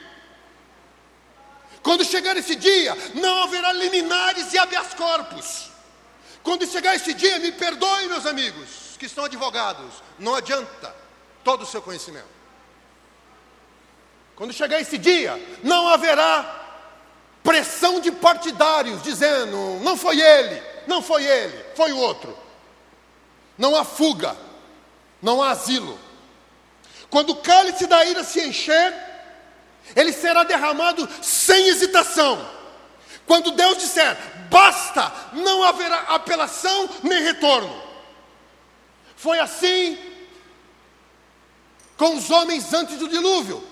Quando 1.83 2.04
chegar 2.04 2.37
esse 2.37 2.56
dia, 2.56 2.97
não 3.14 3.44
haverá 3.44 3.73
liminares 3.73 4.52
e 4.52 4.59
habeas 4.59 4.94
corpus. 4.94 5.74
Quando 6.44 6.66
chegar 6.66 6.94
esse 6.94 7.14
dia, 7.14 7.38
me 7.38 7.50
perdoem, 7.50 8.06
meus 8.06 8.26
amigos, 8.26 8.96
que 8.98 9.06
estão 9.06 9.24
advogados, 9.24 10.02
não 10.18 10.34
adianta 10.34 10.94
todo 11.42 11.62
o 11.62 11.66
seu 11.66 11.80
conhecimento. 11.80 12.28
Quando 14.36 14.52
chegar 14.52 14.78
esse 14.78 14.98
dia, 14.98 15.40
não 15.62 15.88
haverá 15.88 16.62
pressão 17.42 17.98
de 17.98 18.12
partidários 18.12 19.02
dizendo: 19.02 19.80
não 19.82 19.96
foi 19.96 20.20
ele, 20.20 20.62
não 20.86 21.00
foi 21.00 21.24
ele, 21.24 21.64
foi 21.74 21.92
o 21.92 21.98
outro. 21.98 22.36
Não 23.56 23.74
há 23.74 23.82
fuga, 23.82 24.36
não 25.22 25.42
há 25.42 25.50
asilo. 25.50 25.98
Quando 27.08 27.30
o 27.30 27.36
cálice 27.36 27.86
da 27.86 28.04
ira 28.04 28.22
se 28.22 28.40
encher, 28.40 28.94
ele 29.96 30.12
será 30.12 30.42
derramado 30.42 31.08
sem 31.22 31.68
hesitação. 31.68 32.63
Quando 33.26 33.52
Deus 33.52 33.78
disser 33.78 34.16
basta, 34.50 35.12
não 35.33 35.62
haverá 35.62 35.97
apelação 36.09 36.88
nem 37.02 37.23
retorno. 37.23 37.83
Foi 39.16 39.38
assim 39.38 39.99
com 41.97 42.16
os 42.16 42.31
homens 42.31 42.73
antes 42.73 42.99
do 42.99 43.09
dilúvio, 43.09 43.62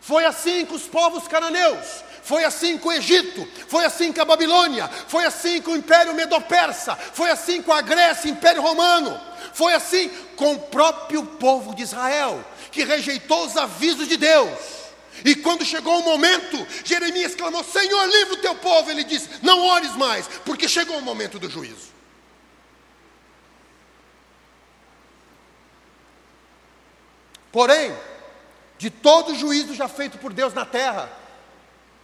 foi 0.00 0.24
assim 0.24 0.64
com 0.64 0.74
os 0.74 0.84
povos 0.84 1.28
cananeus, 1.28 2.02
foi 2.22 2.44
assim 2.44 2.78
com 2.78 2.88
o 2.88 2.92
Egito, 2.92 3.46
foi 3.68 3.84
assim 3.84 4.12
com 4.12 4.22
a 4.22 4.24
Babilônia, 4.24 4.88
foi 4.88 5.24
assim 5.24 5.60
com 5.60 5.72
o 5.72 5.76
Império 5.76 6.14
Medo-Persa, 6.14 6.96
foi 6.96 7.30
assim 7.30 7.60
com 7.60 7.72
a 7.72 7.80
Grécia, 7.80 8.30
Império 8.30 8.62
Romano, 8.62 9.20
foi 9.52 9.74
assim 9.74 10.08
com 10.36 10.52
o 10.52 10.58
próprio 10.58 11.24
povo 11.24 11.74
de 11.74 11.82
Israel, 11.82 12.44
que 12.70 12.84
rejeitou 12.84 13.44
os 13.44 13.56
avisos 13.56 14.08
de 14.08 14.16
Deus. 14.16 14.77
E 15.24 15.34
quando 15.36 15.64
chegou 15.64 16.00
o 16.00 16.04
momento, 16.04 16.66
Jeremias 16.84 17.34
clamou: 17.34 17.64
Senhor, 17.64 18.06
livra 18.06 18.34
o 18.34 18.38
teu 18.38 18.54
povo. 18.54 18.90
Ele 18.90 19.04
disse: 19.04 19.28
Não 19.42 19.66
ores 19.66 19.94
mais, 19.96 20.28
porque 20.44 20.68
chegou 20.68 20.98
o 20.98 21.02
momento 21.02 21.38
do 21.38 21.48
juízo. 21.48 21.88
Porém, 27.50 27.96
de 28.76 28.90
todo 28.90 29.32
o 29.32 29.34
juízo 29.34 29.74
já 29.74 29.88
feito 29.88 30.18
por 30.18 30.32
Deus 30.32 30.54
na 30.54 30.64
terra, 30.64 31.10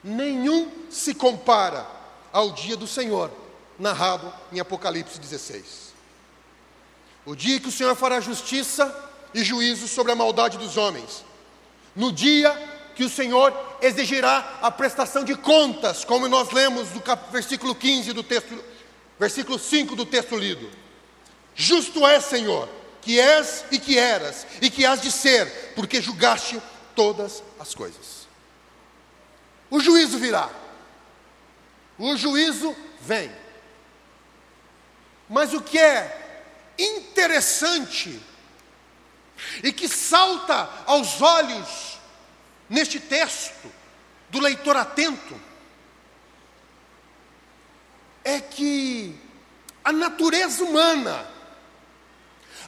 nenhum 0.03 0.71
se 0.91 1.15
compara 1.15 1.87
ao 2.33 2.53
dia 2.53 2.77
do 2.77 2.87
Senhor, 2.87 3.31
narrado 3.79 4.33
em 4.51 4.59
Apocalipse 4.59 5.21
16. 5.21 5.95
O 7.25 7.35
dia 7.35 7.61
que 7.61 7.69
o 7.69 7.73
Senhor 7.73 7.95
fará 7.95 8.21
justiça 8.21 8.93
e 9.33 9.43
juízo 9.43 9.87
sobre 9.89 10.13
a 10.13 10.17
maldade 10.17 10.59
dos 10.59 10.77
homens. 10.77 11.25
No 11.95 12.11
dia 12.13 12.74
que 12.95 13.05
o 13.05 13.09
Senhor 13.09 13.53
exigirá 13.83 14.59
a 14.63 14.71
prestação 14.71 15.25
de 15.25 15.35
contas, 15.35 16.05
como 16.05 16.29
nós 16.29 16.51
lemos 16.51 16.89
do 16.91 17.03
versículo 17.31 17.75
15 17.75 18.13
do 18.13 18.23
texto, 18.23 18.63
versículo 19.19 19.59
5 19.59 19.97
do 19.97 20.07
texto 20.07 20.37
lido. 20.37 20.71
Justo 21.55 22.07
é, 22.07 22.21
Senhor, 22.21 22.69
que 23.01 23.19
és 23.21 23.65
e 23.71 23.79
que 23.79 23.99
eras, 23.99 24.47
e 24.61 24.71
que 24.71 24.87
has 24.87 25.03
de 25.03 25.11
ser, 25.11 25.73
porque 25.75 26.01
julgaste 26.01 26.61
todas 26.95 27.43
as 27.59 27.75
coisas. 27.75 28.27
O 29.71 29.81
juízo 29.81 30.19
virá. 30.19 30.49
O 31.99 32.17
juízo 32.17 32.75
vem. 33.01 33.31
Mas 35.29 35.53
o 35.53 35.61
que 35.61 35.79
é 35.79 36.43
interessante 36.79 38.21
e 39.63 39.73
que 39.73 39.89
salta 39.89 40.69
aos 40.87 41.21
olhos 41.21 41.94
neste 42.69 42.99
texto 43.01 43.71
do 44.31 44.41
leitor 44.41 44.77
atento 44.77 45.41
é 48.25 48.41
que 48.41 49.19
a 49.85 49.93
natureza 49.93 50.65
humana 50.65 51.35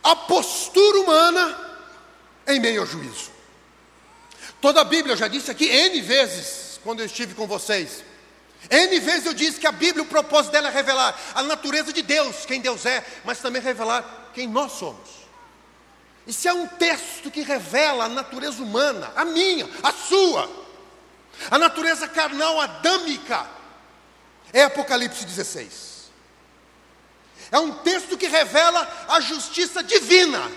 a 0.07 0.15
postura 0.15 1.01
humana 1.01 1.59
em 2.47 2.61
meio 2.61 2.83
ao 2.83 2.87
juízo. 2.87 3.31
Toda 4.61 4.81
a 4.81 4.85
Bíblia, 4.85 5.15
eu 5.15 5.17
já 5.17 5.27
disse 5.27 5.51
aqui 5.51 5.67
N 5.67 6.01
vezes, 6.01 6.79
quando 6.85 7.01
eu 7.01 7.07
estive 7.07 7.35
com 7.35 7.45
vocês. 7.45 8.05
N 8.71 9.01
vezes 9.01 9.27
eu 9.27 9.35
disse 9.35 9.59
que 9.59 9.67
a 9.67 9.73
Bíblia, 9.73 10.05
o 10.05 10.07
propósito 10.07 10.53
dela 10.53 10.69
é 10.69 10.71
revelar 10.71 11.19
a 11.35 11.43
natureza 11.43 11.93
de 11.93 12.03
Deus, 12.03 12.47
quem 12.47 12.61
Deus 12.61 12.87
é, 12.87 13.05
mas 13.25 13.41
também 13.41 13.61
revelar 13.61 14.31
quem 14.33 14.47
nós 14.47 14.73
somos. 14.73 15.26
E 16.27 16.33
se 16.33 16.49
é 16.49 16.53
um 16.53 16.67
texto 16.67 17.31
que 17.31 17.43
revela 17.43 18.05
a 18.05 18.09
natureza 18.09 18.63
humana, 18.63 19.13
a 19.15 19.25
minha, 19.25 19.69
a 19.83 19.93
sua, 19.93 20.51
a 21.51 21.59
natureza 21.59 22.09
carnal 22.09 22.61
adâmica, 22.61 23.49
é 24.53 24.65
Apocalipse 24.65 25.25
16. 25.25 26.11
É 27.53 27.59
um 27.59 27.73
texto 27.75 28.17
que 28.19 28.27
revela 28.27 29.07
a 29.09 29.21
justiça 29.21 29.85
divina, 29.85 30.51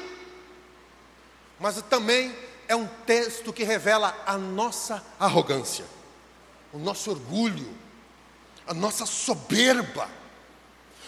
mas 1.60 1.80
também 1.84 2.36
é 2.68 2.76
um 2.76 2.88
texto 3.06 3.54
que 3.54 3.64
revela 3.64 4.16
a 4.26 4.38
nossa 4.38 5.04
arrogância, 5.20 5.86
o 6.74 6.80
nosso 6.80 7.12
orgulho, 7.12 7.78
a 8.66 8.74
nossa 8.74 9.06
soberba, 9.06 10.10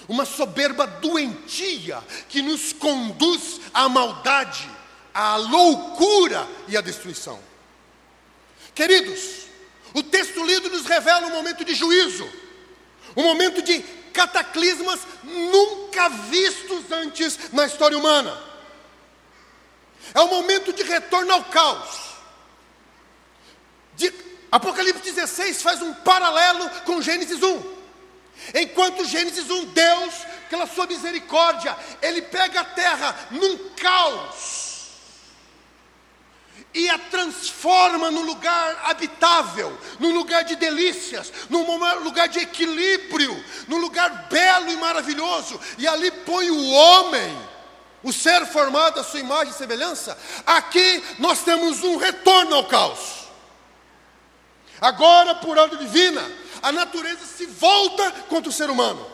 uma 0.08 0.26
soberba 0.26 0.86
doentia 0.86 2.02
que 2.30 2.42
nos 2.42 2.74
conduz 2.74 3.62
à 3.74 3.88
maldade, 3.88 4.70
à 5.14 5.36
loucura 5.38 6.48
e 6.68 6.76
à 6.76 6.82
destruição. 6.82 7.40
Queridos, 8.74 9.48
o 9.94 10.04
texto 10.04 10.44
lido 10.46 10.70
nos 10.70 10.86
revela 10.86 11.28
um 11.28 11.32
momento 11.32 11.66
de 11.66 11.76
juízo, 11.76 12.28
um 13.16 13.24
momento 13.24 13.62
de 13.62 13.80
cataclismas 14.14 15.00
nunca 15.24 16.10
vistos 16.10 16.92
antes 16.92 17.52
na 17.52 17.66
história 17.66 17.98
humana. 17.98 18.52
É 20.14 20.22
o 20.22 20.28
momento 20.28 20.74
de 20.74 20.84
retorno 20.84 21.32
ao 21.32 21.44
caos. 21.46 22.12
De, 23.96 24.14
Apocalipse 24.52 25.02
16 25.02 25.62
faz 25.62 25.82
um 25.82 25.94
paralelo 25.94 26.70
com 26.86 27.02
Gênesis 27.02 27.42
1. 27.42 27.81
Enquanto 28.56 29.06
Gênesis 29.06 29.50
1, 29.50 29.66
Deus, 29.66 30.14
pela 30.50 30.68
sua 30.68 30.88
misericórdia, 30.88 31.78
Ele 32.02 32.22
pega 32.22 32.62
a 32.62 32.66
terra 32.66 33.28
num 33.32 33.70
caos 33.76 34.72
e 36.74 36.90
a 36.90 36.98
transforma 36.98 38.10
num 38.10 38.24
lugar 38.24 38.82
habitável, 38.86 39.78
num 40.00 40.14
lugar 40.14 40.44
de 40.44 40.56
delícias, 40.56 41.32
num 41.50 41.66
lugar 42.02 42.28
de 42.28 42.40
equilíbrio, 42.40 43.44
num 43.68 43.78
lugar 43.78 44.28
belo 44.30 44.72
e 44.72 44.78
maravilhoso, 44.78 45.60
e 45.78 45.88
ali 45.88 46.10
põe 46.12 46.50
o 46.50 46.70
homem, 46.72 47.38
o 48.04 48.14
ser 48.14 48.46
formado 48.48 49.00
à 49.00 49.04
sua 49.04 49.20
imagem 49.20 49.54
e 49.54 49.58
semelhança. 49.58 50.18
Aqui 50.46 51.04
nós 51.20 51.44
temos 51.44 51.84
um 51.84 51.98
retorno 51.98 52.56
ao 52.56 52.66
caos. 52.66 53.22
Agora, 54.80 55.36
por 55.36 55.58
ordem 55.58 55.78
divina, 55.78 56.22
a 56.62 56.72
natureza 56.72 57.26
se 57.26 57.46
volta 57.46 58.12
contra 58.30 58.50
o 58.50 58.54
ser 58.54 58.70
humano. 58.70 59.06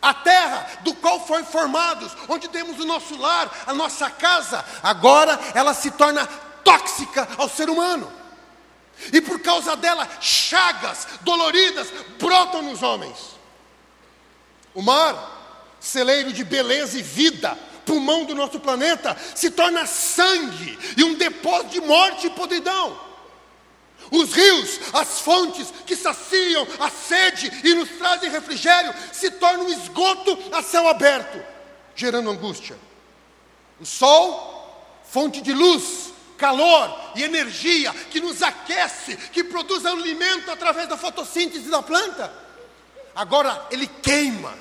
A 0.00 0.12
terra 0.12 0.66
do 0.82 0.94
qual 0.94 1.26
foi 1.26 1.42
formados, 1.44 2.12
onde 2.28 2.48
temos 2.48 2.78
o 2.78 2.86
nosso 2.86 3.16
lar, 3.16 3.64
a 3.66 3.74
nossa 3.74 4.10
casa, 4.10 4.64
agora 4.82 5.38
ela 5.54 5.74
se 5.74 5.90
torna 5.90 6.26
tóxica 6.62 7.26
ao 7.36 7.48
ser 7.48 7.70
humano. 7.70 8.12
E 9.12 9.20
por 9.20 9.40
causa 9.40 9.76
dela, 9.76 10.08
chagas 10.20 11.06
doloridas 11.22 11.88
brotam 12.18 12.62
nos 12.62 12.82
homens. 12.82 13.38
O 14.74 14.82
mar, 14.82 15.76
celeiro 15.80 16.32
de 16.32 16.44
beleza 16.44 16.98
e 16.98 17.02
vida, 17.02 17.56
pulmão 17.86 18.24
do 18.24 18.34
nosso 18.34 18.60
planeta, 18.60 19.16
se 19.34 19.50
torna 19.50 19.86
sangue 19.86 20.78
e 20.96 21.04
um 21.04 21.14
depósito 21.14 21.70
de 21.70 21.80
morte 21.80 22.26
e 22.26 22.30
podridão. 22.30 23.07
Os 24.10 24.32
rios, 24.32 24.80
as 24.92 25.20
fontes 25.20 25.72
que 25.86 25.94
saciam 25.94 26.66
a 26.80 26.90
sede 26.90 27.50
e 27.64 27.74
nos 27.74 27.88
trazem 27.90 28.30
refrigério, 28.30 28.94
se 29.12 29.30
tornam 29.32 29.68
esgoto 29.68 30.38
a 30.52 30.62
céu 30.62 30.88
aberto, 30.88 31.42
gerando 31.94 32.30
angústia. 32.30 32.78
O 33.80 33.84
sol, 33.84 35.02
fonte 35.04 35.40
de 35.40 35.52
luz, 35.52 36.12
calor 36.38 37.12
e 37.16 37.22
energia 37.22 37.92
que 38.10 38.20
nos 38.20 38.42
aquece, 38.42 39.16
que 39.16 39.44
produz 39.44 39.84
alimento 39.84 40.50
através 40.50 40.88
da 40.88 40.96
fotossíntese 40.96 41.68
da 41.68 41.82
planta. 41.82 42.32
Agora 43.14 43.66
ele 43.70 43.86
queima, 43.86 44.56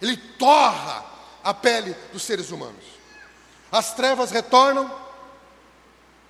ele 0.00 0.16
torra 0.16 1.04
a 1.42 1.52
pele 1.52 1.94
dos 2.12 2.22
seres 2.22 2.50
humanos. 2.50 2.84
As 3.70 3.92
trevas 3.94 4.30
retornam, 4.30 5.03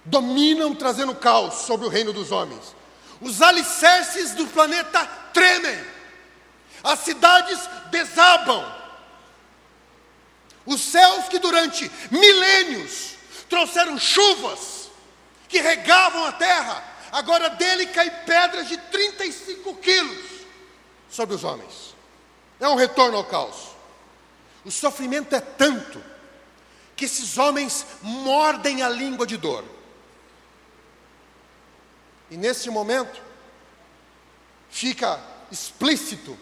dominam, 0.04 0.74
trazendo 0.74 1.14
caos 1.14 1.66
sobre 1.66 1.86
o 1.86 1.90
reino 1.90 2.12
dos 2.12 2.30
homens. 2.30 2.74
Os 3.20 3.40
alicerces 3.40 4.32
do 4.34 4.46
planeta 4.46 5.04
tremem. 5.32 5.84
As 6.82 7.00
cidades 7.00 7.58
desabam. 7.90 8.64
Os 10.66 10.80
céus 10.80 11.28
que 11.28 11.38
durante 11.38 11.90
milênios 12.10 13.14
trouxeram 13.48 13.98
chuvas 13.98 14.90
que 15.48 15.60
regavam 15.60 16.24
a 16.24 16.32
terra, 16.32 16.82
agora 17.12 17.50
dele 17.50 17.86
cai 17.86 18.10
pedras 18.24 18.68
de 18.68 18.76
35 18.76 19.74
quilos 19.76 20.26
sobre 21.08 21.34
os 21.34 21.44
homens. 21.44 21.94
É 22.58 22.68
um 22.68 22.74
retorno 22.74 23.16
ao 23.16 23.24
caos. 23.24 23.74
O 24.64 24.70
sofrimento 24.70 25.34
é 25.34 25.40
tanto 25.40 26.02
que 26.96 27.04
esses 27.04 27.36
homens 27.36 27.86
mordem 28.02 28.82
a 28.82 28.88
língua 28.88 29.26
de 29.26 29.36
dor. 29.36 29.64
E 32.34 32.36
nesse 32.36 32.68
momento, 32.68 33.22
fica 34.68 35.20
explícito 35.52 36.36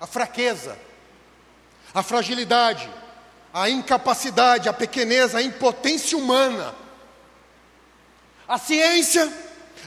a 0.00 0.06
fraqueza, 0.06 0.78
a 1.92 2.02
fragilidade, 2.02 2.88
a 3.52 3.68
incapacidade, 3.68 4.70
a 4.70 4.72
pequeneza, 4.72 5.36
a 5.36 5.42
impotência 5.42 6.16
humana. 6.16 6.74
A 8.48 8.56
ciência, 8.56 9.30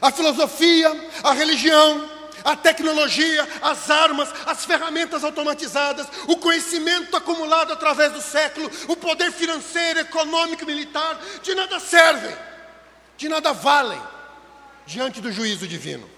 a 0.00 0.12
filosofia, 0.12 0.88
a 1.24 1.32
religião, 1.32 2.08
a 2.44 2.54
tecnologia, 2.54 3.48
as 3.62 3.90
armas, 3.90 4.32
as 4.46 4.64
ferramentas 4.64 5.24
automatizadas, 5.24 6.06
o 6.28 6.36
conhecimento 6.36 7.16
acumulado 7.16 7.72
através 7.72 8.12
do 8.12 8.22
século, 8.22 8.70
o 8.86 8.94
poder 8.94 9.32
financeiro, 9.32 9.98
econômico 9.98 10.62
e 10.62 10.66
militar, 10.66 11.20
de 11.42 11.52
nada 11.52 11.80
servem, 11.80 12.36
de 13.16 13.28
nada 13.28 13.52
valem 13.52 14.00
diante 14.86 15.20
do 15.20 15.32
juízo 15.32 15.66
divino. 15.66 16.08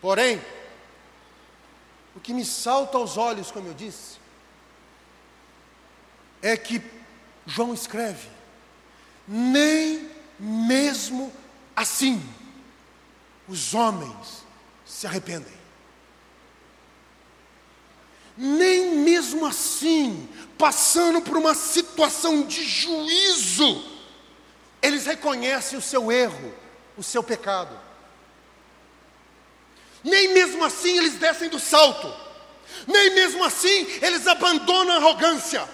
Porém, 0.00 0.40
o 2.14 2.20
que 2.20 2.32
me 2.32 2.44
salta 2.44 2.98
aos 2.98 3.16
olhos, 3.16 3.50
como 3.50 3.68
eu 3.68 3.74
disse, 3.74 4.18
é 6.42 6.56
que 6.56 6.82
João 7.46 7.74
escreve, 7.74 8.28
nem 9.26 10.10
mesmo 10.38 11.32
assim 11.76 12.22
os 13.46 13.74
homens 13.74 14.44
se 14.86 15.06
arrependem. 15.06 15.60
Nem 18.36 18.96
mesmo 18.96 19.44
assim, 19.44 20.28
passando 20.56 21.20
por 21.20 21.36
uma 21.36 21.54
situação 21.54 22.42
de 22.46 22.64
juízo, 22.64 23.84
eles 24.80 25.04
reconhecem 25.04 25.78
o 25.78 25.82
seu 25.82 26.10
erro, 26.10 26.54
o 27.00 27.02
seu 27.02 27.22
pecado. 27.22 27.76
Nem 30.04 30.34
mesmo 30.34 30.62
assim 30.62 30.98
eles 30.98 31.14
descem 31.14 31.48
do 31.48 31.58
salto, 31.58 32.14
nem 32.86 33.14
mesmo 33.14 33.42
assim 33.42 33.86
eles 34.02 34.26
abandonam 34.26 34.94
a 34.94 34.96
arrogância. 34.98 35.66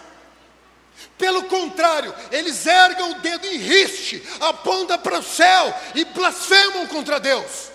Pelo 1.19 1.45
contrário, 1.45 2.15
eles 2.31 2.65
ergam 2.65 3.11
o 3.11 3.15
dedo 3.17 3.47
em 3.47 3.57
riste, 3.59 4.23
apontam 4.41 4.99
para 4.99 5.19
o 5.19 5.23
céu 5.23 5.75
e 5.95 6.05
blasfemam 6.05 6.87
contra 6.87 7.19
Deus. 7.19 7.71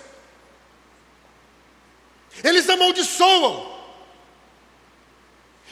Eles 2.44 2.70
amaldiçoam. 2.70 3.71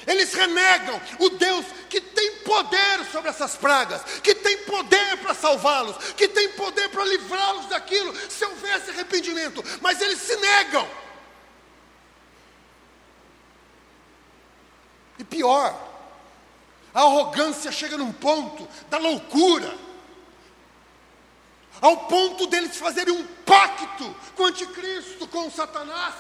Eles 0.10 0.34
renegam 0.34 1.00
o 1.20 1.30
Deus 1.30 1.68
que 1.88 2.02
tem 2.02 2.38
poder 2.38 3.06
sobre 3.12 3.30
essas 3.30 3.56
pragas, 3.56 4.02
que 4.24 4.34
tem 4.34 4.58
poder 4.64 5.18
para 5.18 5.36
salvá-los, 5.36 5.96
que 6.14 6.28
tem 6.28 6.50
poder 6.50 6.90
para 6.90 7.06
livrá-los 7.06 7.68
daquilo, 7.68 8.12
se 8.28 8.44
houvesse 8.44 8.90
arrependimento, 8.90 9.64
mas 9.82 10.02
eles 10.02 10.18
se 10.18 10.36
negam. 10.38 10.90
E 15.20 15.24
pior, 15.24 15.80
a 16.92 17.02
arrogância 17.02 17.72
chega 17.72 17.96
num 17.96 18.12
ponto 18.12 18.68
da 18.90 18.98
loucura, 18.98 19.78
ao 21.80 21.96
ponto 22.08 22.48
deles 22.48 22.78
fazerem 22.78 23.14
um 23.14 23.28
pacto 23.46 24.16
com 24.36 24.42
o 24.42 24.48
anticristo, 24.48 25.28
com 25.28 25.48
o 25.48 25.52
Satanás 25.52 26.16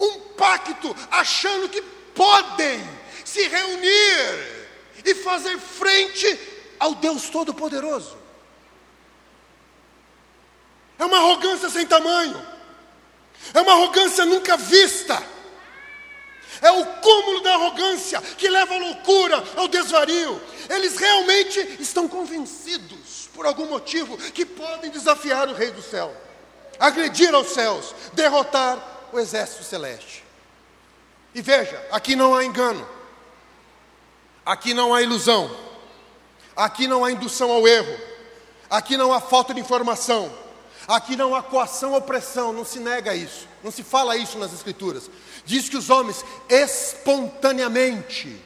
um 0.00 0.20
pacto, 0.34 0.96
achando 1.10 1.68
que 1.68 1.82
podem 2.14 2.80
se 3.24 3.46
reunir 3.48 4.68
e 5.04 5.14
fazer 5.14 5.58
frente 5.58 6.38
ao 6.78 6.94
Deus 6.94 7.28
Todo-Poderoso. 7.28 8.16
É 10.98 11.04
uma 11.04 11.18
arrogância 11.18 11.68
sem 11.68 11.86
tamanho, 11.86 12.40
é 13.52 13.60
uma 13.60 13.72
arrogância 13.72 14.24
nunca 14.24 14.56
vista. 14.56 15.34
É 16.62 16.70
o 16.70 16.86
cúmulo 16.86 17.40
da 17.42 17.54
arrogância 17.54 18.20
que 18.20 18.48
leva 18.48 18.74
à 18.74 18.78
loucura, 18.78 19.42
ao 19.56 19.68
desvario. 19.68 20.40
Eles 20.70 20.96
realmente 20.96 21.76
estão 21.80 22.08
convencidos, 22.08 23.28
por 23.34 23.44
algum 23.44 23.66
motivo, 23.66 24.16
que 24.16 24.46
podem 24.46 24.90
desafiar 24.90 25.48
o 25.48 25.52
Rei 25.52 25.72
do 25.72 25.82
céu, 25.82 26.14
agredir 26.78 27.34
aos 27.34 27.48
céus, 27.48 27.94
derrotar 28.12 28.78
o 29.12 29.18
exército 29.18 29.64
celeste. 29.64 30.23
E 31.34 31.42
veja, 31.42 31.84
aqui 31.90 32.14
não 32.14 32.34
há 32.34 32.44
engano, 32.44 32.86
aqui 34.46 34.72
não 34.72 34.94
há 34.94 35.02
ilusão, 35.02 35.50
aqui 36.54 36.86
não 36.86 37.04
há 37.04 37.10
indução 37.10 37.50
ao 37.50 37.66
erro, 37.66 37.98
aqui 38.70 38.96
não 38.96 39.12
há 39.12 39.20
falta 39.20 39.52
de 39.52 39.60
informação, 39.60 40.32
aqui 40.86 41.16
não 41.16 41.34
há 41.34 41.42
coação 41.42 41.90
ou 41.90 41.98
opressão, 41.98 42.52
não 42.52 42.64
se 42.64 42.78
nega 42.78 43.16
isso, 43.16 43.48
não 43.64 43.72
se 43.72 43.82
fala 43.82 44.16
isso 44.16 44.38
nas 44.38 44.52
Escrituras. 44.52 45.10
Diz 45.44 45.68
que 45.68 45.76
os 45.76 45.90
homens 45.90 46.24
espontaneamente 46.48 48.40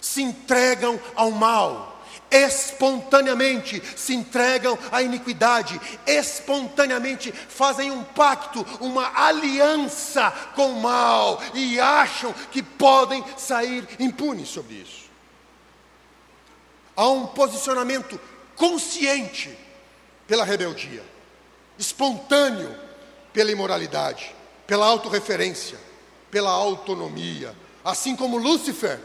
se 0.00 0.22
entregam 0.22 1.00
ao 1.14 1.30
mal 1.30 1.93
espontaneamente 2.30 3.82
se 3.96 4.14
entregam 4.14 4.78
à 4.90 5.02
iniquidade, 5.02 5.80
espontaneamente 6.06 7.32
fazem 7.32 7.90
um 7.90 8.02
pacto, 8.02 8.66
uma 8.80 9.12
aliança 9.14 10.30
com 10.54 10.72
o 10.72 10.80
mal 10.80 11.40
e 11.54 11.78
acham 11.78 12.32
que 12.50 12.62
podem 12.62 13.24
sair 13.36 13.86
impunes 13.98 14.48
sobre 14.48 14.74
isso. 14.74 15.04
Há 16.96 17.08
um 17.08 17.26
posicionamento 17.26 18.20
consciente 18.56 19.56
pela 20.26 20.44
rebeldia, 20.44 21.02
espontâneo 21.78 22.74
pela 23.32 23.50
imoralidade, 23.50 24.34
pela 24.66 24.86
autorreferência, 24.86 25.78
pela 26.30 26.50
autonomia, 26.50 27.54
assim 27.84 28.16
como 28.16 28.38
Lúcifer 28.38 29.00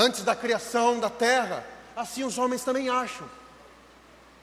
antes 0.00 0.22
da 0.22 0.34
criação 0.34 0.98
da 0.98 1.10
terra, 1.10 1.62
assim 1.94 2.24
os 2.24 2.38
homens 2.38 2.64
também 2.64 2.88
acham 2.88 3.28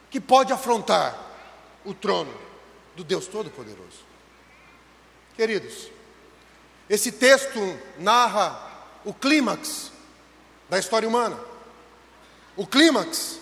que 0.08 0.20
pode 0.20 0.52
afrontar 0.52 1.18
o 1.84 1.92
trono 1.92 2.32
do 2.94 3.02
Deus 3.02 3.26
Todo-Poderoso. 3.26 4.06
Queridos, 5.34 5.90
esse 6.88 7.10
texto 7.10 7.58
narra 7.98 8.86
o 9.04 9.12
clímax 9.12 9.90
da 10.70 10.78
história 10.78 11.08
humana, 11.08 11.38
o 12.56 12.64
clímax 12.64 13.40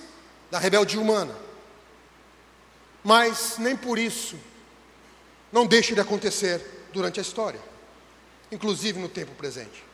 da 0.51 0.59
rebeldia 0.59 1.01
humana. 1.01 1.37
Mas 3.05 3.59
nem 3.59 3.77
por 3.77 3.99
isso 3.99 4.39
não 5.53 5.67
deixa 5.67 5.95
de 5.95 6.01
acontecer 6.01 6.89
durante 6.95 7.21
a 7.21 7.23
história, 7.23 7.61
inclusive 8.51 8.99
no 8.99 9.09
tempo 9.09 9.33
presente. 9.35 9.86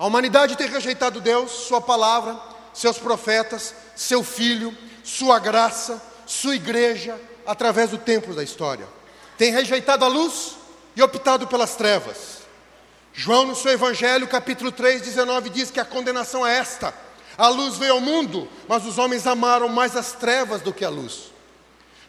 A 0.00 0.06
humanidade 0.06 0.56
tem 0.56 0.66
rejeitado 0.66 1.20
Deus, 1.20 1.52
Sua 1.52 1.78
palavra, 1.78 2.34
seus 2.72 2.96
profetas, 2.96 3.74
seu 3.94 4.24
Filho, 4.24 4.74
Sua 5.04 5.38
graça, 5.38 6.00
Sua 6.24 6.56
igreja, 6.56 7.20
através 7.46 7.90
do 7.90 7.98
tempo 7.98 8.32
da 8.32 8.42
história. 8.42 8.88
Tem 9.36 9.52
rejeitado 9.52 10.02
a 10.02 10.08
luz 10.08 10.56
e 10.96 11.02
optado 11.02 11.46
pelas 11.46 11.76
trevas. 11.76 12.38
João, 13.12 13.44
no 13.44 13.54
seu 13.54 13.72
Evangelho, 13.72 14.26
capítulo 14.26 14.72
3, 14.72 15.02
19, 15.02 15.50
diz 15.50 15.70
que 15.70 15.78
a 15.78 15.84
condenação 15.84 16.46
é 16.46 16.56
esta: 16.56 16.94
a 17.36 17.48
luz 17.48 17.76
veio 17.76 17.92
ao 17.92 18.00
mundo, 18.00 18.48
mas 18.66 18.86
os 18.86 18.96
homens 18.96 19.26
amaram 19.26 19.68
mais 19.68 19.94
as 19.96 20.12
trevas 20.12 20.62
do 20.62 20.72
que 20.72 20.82
a 20.84 20.88
luz. 20.88 21.30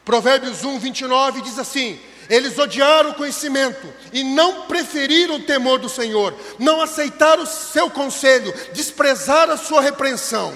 Provérbios 0.06 0.64
1, 0.64 0.80
29 0.80 1.42
diz 1.42 1.60
assim: 1.60 2.00
eles 2.30 2.58
odiaram 2.58 3.12
o 3.12 3.16
conhecimento 3.16 3.94
e 4.14 4.24
não 4.24 4.68
preferiram 4.68 5.36
o 5.36 5.44
temor 5.44 5.80
do 5.80 5.90
Senhor, 5.90 6.34
não 6.60 6.82
aceitaram 6.82 7.44
o 7.44 7.48
seu 7.48 7.90
conselho, 7.90 8.54
desprezaram 8.74 9.54
a 9.54 9.58
sua 9.58 9.82
repreensão. 9.82 10.54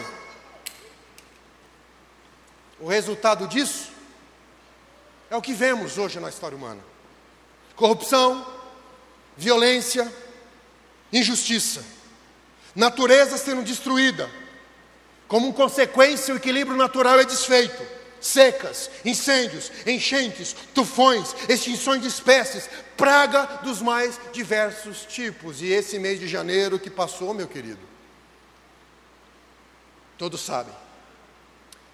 O 2.80 2.88
resultado 2.88 3.48
disso 3.48 3.90
é 5.30 5.36
o 5.36 5.42
que 5.42 5.54
vemos 5.54 5.98
hoje 5.98 6.20
na 6.20 6.30
história 6.30 6.58
humana: 6.58 6.82
corrupção, 7.76 8.46
violência, 9.36 10.12
injustiça, 11.12 11.84
natureza 12.76 13.38
sendo 13.38 13.64
destruída. 13.64 14.30
Como 15.28 15.54
consequência, 15.54 16.34
o 16.34 16.38
equilíbrio 16.38 16.78
natural 16.78 17.20
é 17.20 17.26
desfeito 17.26 17.95
secas, 18.20 18.90
incêndios, 19.04 19.72
enchentes, 19.86 20.56
tufões, 20.74 21.36
extinções 21.48 22.02
de 22.02 22.08
espécies, 22.08 22.70
praga 22.98 23.60
dos 23.64 23.82
mais 23.82 24.20
diversos 24.32 25.06
tipos. 25.06 25.62
E 25.62 25.68
esse 25.68 26.00
mês 26.00 26.20
de 26.20 26.28
janeiro 26.28 26.80
que 26.80 26.90
passou, 26.90 27.34
meu 27.34 27.48
querido, 27.48 27.80
todos 30.18 30.42
sabem. 30.42 30.74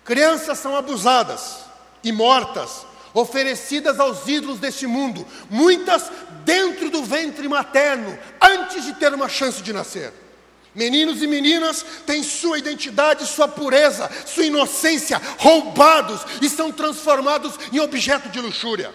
Crianças 0.03 0.57
são 0.57 0.75
abusadas 0.75 1.65
e 2.03 2.11
mortas, 2.11 2.85
oferecidas 3.13 3.99
aos 3.99 4.27
ídolos 4.27 4.59
deste 4.59 4.87
mundo, 4.87 5.25
muitas 5.49 6.09
dentro 6.43 6.89
do 6.89 7.03
ventre 7.03 7.47
materno, 7.47 8.17
antes 8.41 8.83
de 8.85 8.93
ter 8.93 9.13
uma 9.13 9.29
chance 9.29 9.61
de 9.61 9.73
nascer. 9.73 10.20
Meninos 10.73 11.21
e 11.21 11.27
meninas 11.27 11.85
têm 12.05 12.23
sua 12.23 12.57
identidade, 12.57 13.25
sua 13.25 13.47
pureza, 13.47 14.09
sua 14.25 14.45
inocência 14.45 15.21
roubados 15.37 16.21
e 16.41 16.49
são 16.49 16.71
transformados 16.71 17.59
em 17.73 17.79
objeto 17.79 18.29
de 18.29 18.39
luxúria. 18.39 18.93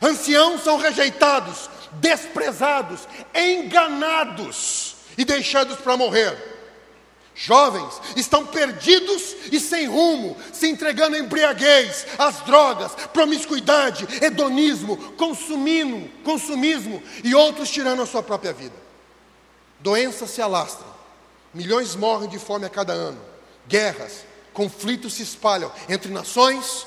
Anciãos 0.00 0.62
são 0.62 0.78
rejeitados, 0.78 1.68
desprezados, 1.92 3.00
enganados 3.34 4.96
e 5.18 5.24
deixados 5.24 5.76
para 5.76 5.96
morrer. 5.96 6.50
Jovens 7.34 8.00
estão 8.16 8.46
perdidos 8.46 9.34
e 9.50 9.58
sem 9.58 9.86
rumo, 9.86 10.36
se 10.52 10.68
entregando 10.68 11.16
à 11.16 11.18
embriaguez, 11.18 12.06
às 12.18 12.40
drogas, 12.40 12.94
promiscuidade, 13.12 14.06
hedonismo, 14.22 14.96
consumismo, 15.14 16.10
consumismo 16.24 17.02
e 17.24 17.34
outros 17.34 17.70
tirando 17.70 18.02
a 18.02 18.06
sua 18.06 18.22
própria 18.22 18.52
vida. 18.52 18.74
Doenças 19.80 20.30
se 20.30 20.42
alastram, 20.42 20.86
milhões 21.54 21.94
morrem 21.94 22.28
de 22.28 22.38
fome 22.38 22.64
a 22.64 22.70
cada 22.70 22.92
ano, 22.92 23.20
guerras, 23.66 24.24
conflitos 24.52 25.14
se 25.14 25.22
espalham 25.22 25.72
entre 25.88 26.10
nações, 26.12 26.86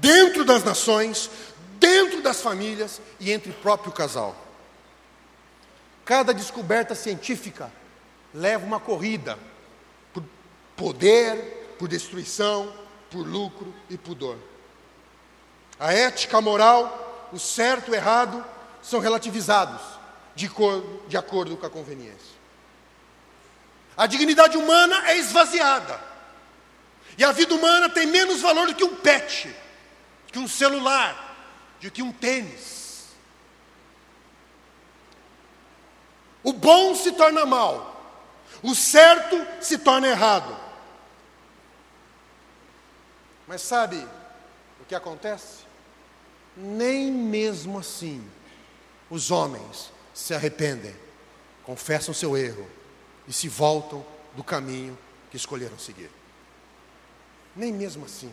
dentro 0.00 0.44
das 0.44 0.64
nações, 0.64 1.30
dentro 1.78 2.22
das 2.22 2.40
famílias 2.40 3.00
e 3.20 3.32
entre 3.32 3.50
o 3.50 3.54
próprio 3.54 3.92
casal. 3.92 4.36
Cada 6.04 6.32
descoberta 6.32 6.94
científica 6.94 7.72
leva 8.32 8.64
uma 8.64 8.80
corrida 8.80 9.38
poder, 10.76 11.76
por 11.78 11.88
destruição, 11.88 12.72
por 13.10 13.26
lucro 13.26 13.72
e 13.88 13.96
pudor. 13.96 14.36
A 15.78 15.92
ética, 15.92 16.38
a 16.38 16.40
moral, 16.40 17.28
o 17.32 17.38
certo 17.38 17.88
e 17.88 17.90
o 17.92 17.94
errado 17.94 18.44
são 18.82 19.00
relativizados 19.00 19.80
de 20.34 20.50
de 21.08 21.16
acordo 21.16 21.56
com 21.56 21.66
a 21.66 21.70
conveniência. 21.70 22.33
A 23.96 24.06
dignidade 24.06 24.56
humana 24.56 25.08
é 25.10 25.16
esvaziada. 25.16 26.00
E 27.16 27.24
a 27.24 27.30
vida 27.30 27.54
humana 27.54 27.88
tem 27.88 28.06
menos 28.06 28.40
valor 28.40 28.66
do 28.66 28.74
que 28.74 28.82
um 28.82 28.96
pet, 28.96 29.54
que 30.32 30.38
um 30.38 30.48
celular, 30.48 31.36
do 31.80 31.90
que 31.90 32.02
um 32.02 32.12
tênis. 32.12 33.04
O 36.42 36.52
bom 36.52 36.94
se 36.94 37.12
torna 37.12 37.46
mal, 37.46 38.20
o 38.62 38.74
certo 38.74 39.46
se 39.60 39.78
torna 39.78 40.08
errado. 40.08 40.58
Mas 43.46 43.62
sabe 43.62 43.96
o 44.80 44.84
que 44.84 44.94
acontece? 44.94 45.64
Nem 46.56 47.12
mesmo 47.12 47.78
assim 47.78 48.28
os 49.08 49.30
homens 49.30 49.92
se 50.12 50.34
arrependem, 50.34 50.94
confessam 51.62 52.12
seu 52.12 52.36
erro 52.36 52.68
e 53.26 53.32
se 53.32 53.48
voltam 53.48 54.04
do 54.36 54.42
caminho 54.42 54.98
que 55.30 55.36
escolheram 55.36 55.78
seguir. 55.78 56.10
Nem 57.54 57.72
mesmo 57.72 58.04
assim. 58.04 58.32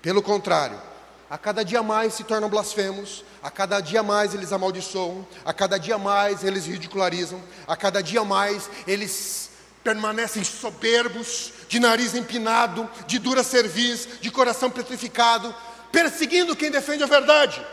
Pelo 0.00 0.22
contrário, 0.22 0.80
a 1.28 1.38
cada 1.38 1.64
dia 1.64 1.82
mais 1.82 2.14
se 2.14 2.24
tornam 2.24 2.48
blasfemos, 2.48 3.24
a 3.42 3.50
cada 3.50 3.80
dia 3.80 4.02
mais 4.02 4.34
eles 4.34 4.52
amaldiçoam, 4.52 5.26
a 5.44 5.52
cada 5.52 5.78
dia 5.78 5.98
mais 5.98 6.42
eles 6.42 6.66
ridicularizam, 6.66 7.40
a 7.66 7.76
cada 7.76 8.02
dia 8.02 8.24
mais 8.24 8.68
eles 8.86 9.50
permanecem 9.84 10.42
soberbos, 10.44 11.52
de 11.68 11.78
nariz 11.78 12.14
empinado, 12.14 12.88
de 13.06 13.18
dura 13.18 13.42
cerviz, 13.42 14.08
de 14.20 14.30
coração 14.30 14.70
petrificado, 14.70 15.54
perseguindo 15.92 16.56
quem 16.56 16.70
defende 16.70 17.02
a 17.02 17.06
verdade. 17.06 17.64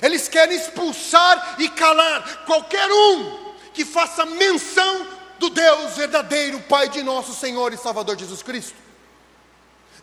Eles 0.00 0.26
querem 0.26 0.56
expulsar 0.56 1.56
e 1.58 1.68
calar 1.68 2.44
qualquer 2.46 2.90
um 2.90 3.52
que 3.74 3.84
faça 3.84 4.24
menção 4.24 5.06
do 5.42 5.50
Deus 5.50 5.96
verdadeiro, 5.96 6.60
Pai 6.60 6.88
de 6.88 7.02
nosso 7.02 7.34
Senhor 7.34 7.72
e 7.72 7.76
Salvador 7.76 8.16
Jesus 8.16 8.44
Cristo. 8.44 8.76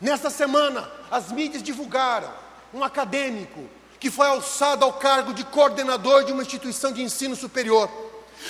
Nesta 0.01 0.29
semana, 0.29 0.91
as 1.09 1.31
mídias 1.31 1.63
divulgaram 1.63 2.29
um 2.73 2.83
acadêmico 2.83 3.69
que 4.01 4.11
foi 4.11 4.27
alçado 4.27 4.83
ao 4.83 4.93
cargo 4.93 5.33
de 5.33 5.45
coordenador 5.45 6.25
de 6.25 6.33
uma 6.33 6.41
instituição 6.41 6.91
de 6.91 7.01
ensino 7.01 7.37
superior 7.37 7.89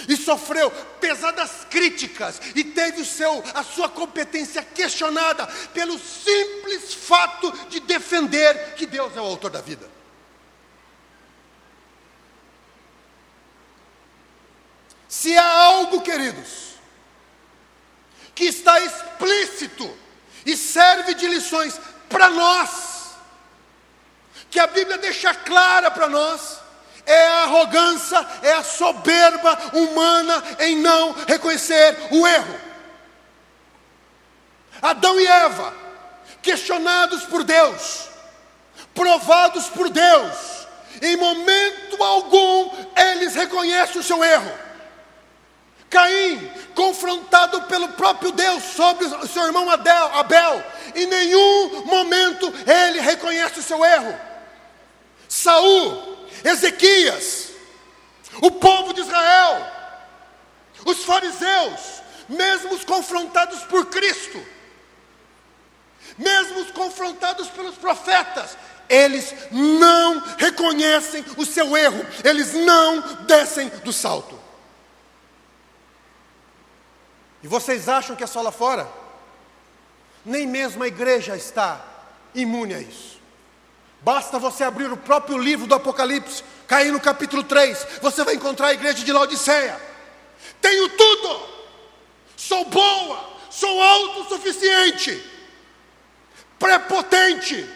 e 0.08 0.18
sofreu 0.18 0.72
pesadas 1.00 1.64
críticas 1.70 2.42
e 2.56 2.64
teve 2.64 3.02
o 3.02 3.06
seu, 3.06 3.44
a 3.54 3.62
sua 3.62 3.88
competência 3.88 4.64
questionada 4.64 5.46
pelo 5.72 6.00
simples 6.00 6.96
fato 6.96 7.52
de 7.70 7.82
defender 7.82 8.74
que 8.74 8.88
Deus 8.88 9.16
é 9.16 9.22
o 9.22 9.26
autor 9.26 9.52
da 9.52 9.62
vida. 9.62 9.88
Se 15.08 15.38
há 15.38 15.54
algo, 15.66 16.02
queridos, 16.02 16.69
que 18.40 18.46
está 18.46 18.80
explícito 18.80 19.98
e 20.46 20.56
serve 20.56 21.14
de 21.14 21.28
lições 21.28 21.78
para 22.08 22.30
nós, 22.30 23.10
que 24.50 24.58
a 24.58 24.66
Bíblia 24.66 24.98
deixa 24.98 25.34
clara 25.34 25.92
para 25.92 26.08
nós, 26.08 26.58
é 27.06 27.28
a 27.28 27.44
arrogância, 27.44 28.26
é 28.42 28.54
a 28.54 28.64
soberba 28.64 29.60
humana 29.74 30.42
em 30.60 30.78
não 30.78 31.12
reconhecer 31.28 31.98
o 32.12 32.26
erro. 32.26 32.62
Adão 34.82 35.20
e 35.20 35.28
Eva, 35.28 35.74
questionados 36.42 37.26
por 37.26 37.44
Deus, 37.44 38.08
provados 38.96 39.68
por 39.68 39.90
Deus, 39.90 40.66
em 41.02 41.18
momento 41.18 42.02
algum 42.02 42.86
eles 42.96 43.36
reconhecem 43.36 44.00
o 44.00 44.04
seu 44.04 44.24
erro. 44.24 44.69
Caim, 45.90 46.52
confrontado 46.76 47.64
pelo 47.64 47.90
próprio 47.90 48.32
Deus 48.32 48.64
sobre 48.76 49.06
o 49.06 49.28
seu 49.28 49.46
irmão 49.46 49.70
Abel, 49.70 50.64
em 50.96 51.08
nenhum 51.08 51.86
momento 51.86 52.54
ele 52.68 53.00
reconhece 53.00 53.60
o 53.60 53.64
seu 53.64 53.84
erro. 53.84 54.18
Saul, 55.28 56.28
Ezequias, 56.44 57.50
o 58.42 58.52
povo 58.52 58.94
de 58.94 59.02
Israel, 59.02 59.68
os 60.86 61.04
fariseus, 61.04 62.02
mesmo 62.28 62.74
os 62.74 62.84
confrontados 62.84 63.60
por 63.64 63.88
Cristo, 63.88 64.44
mesmo 66.18 66.60
os 66.60 66.72
confrontados 66.72 67.48
pelos 67.50 67.76
profetas, 67.76 68.58
eles 68.88 69.34
não 69.52 70.20
reconhecem 70.38 71.24
o 71.38 71.46
seu 71.46 71.76
erro, 71.78 72.06
eles 72.24 72.54
não 72.54 73.02
descem 73.26 73.70
do 73.84 73.94
salto. 73.94 74.39
E 77.44 77.48
vocês 77.48 77.88
acham 77.88 78.16
que 78.16 78.24
é 78.24 78.28
só 78.28 78.42
lá 78.42 78.52
fora? 78.52 78.88
Nem 80.26 80.46
mesmo 80.46 80.84
a 80.84 80.88
igreja 80.88 81.36
está 81.36 81.82
imune 82.36 82.74
a 82.74 82.80
isso. 82.80 83.20
Basta 84.02 84.40
você 84.40 84.64
abrir 84.64 84.92
o 84.92 84.98
próprio 84.98 85.38
livro 85.38 85.68
do 85.68 85.76
Apocalipse, 85.76 86.44
cair 86.68 86.92
no 86.92 87.00
capítulo 87.00 87.44
3, 87.44 88.00
você 88.02 88.24
vai 88.24 88.36
encontrar 88.36 88.68
a 88.68 88.74
igreja 88.74 89.04
de 89.04 89.12
Laodiceia. 89.12 89.80
Tenho 90.62 90.90
tudo, 90.90 91.50
sou 92.38 92.66
boa, 92.66 93.30
sou 93.50 93.82
autossuficiente, 93.82 95.22
prepotente. 96.58 97.68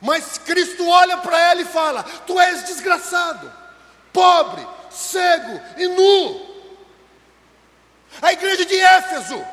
Mas 0.00 0.38
Cristo 0.38 0.86
olha 0.88 1.18
para 1.18 1.38
ela 1.50 1.60
e 1.60 1.66
fala: 1.66 2.02
Tu 2.26 2.38
és 2.38 2.64
desgraçado, 2.64 3.52
pobre, 4.12 4.66
cego 4.90 5.60
e 5.76 5.86
nu. 5.88 6.49
A 8.20 8.32
igreja 8.32 8.64
de 8.64 8.78
Éfeso, 8.78 9.44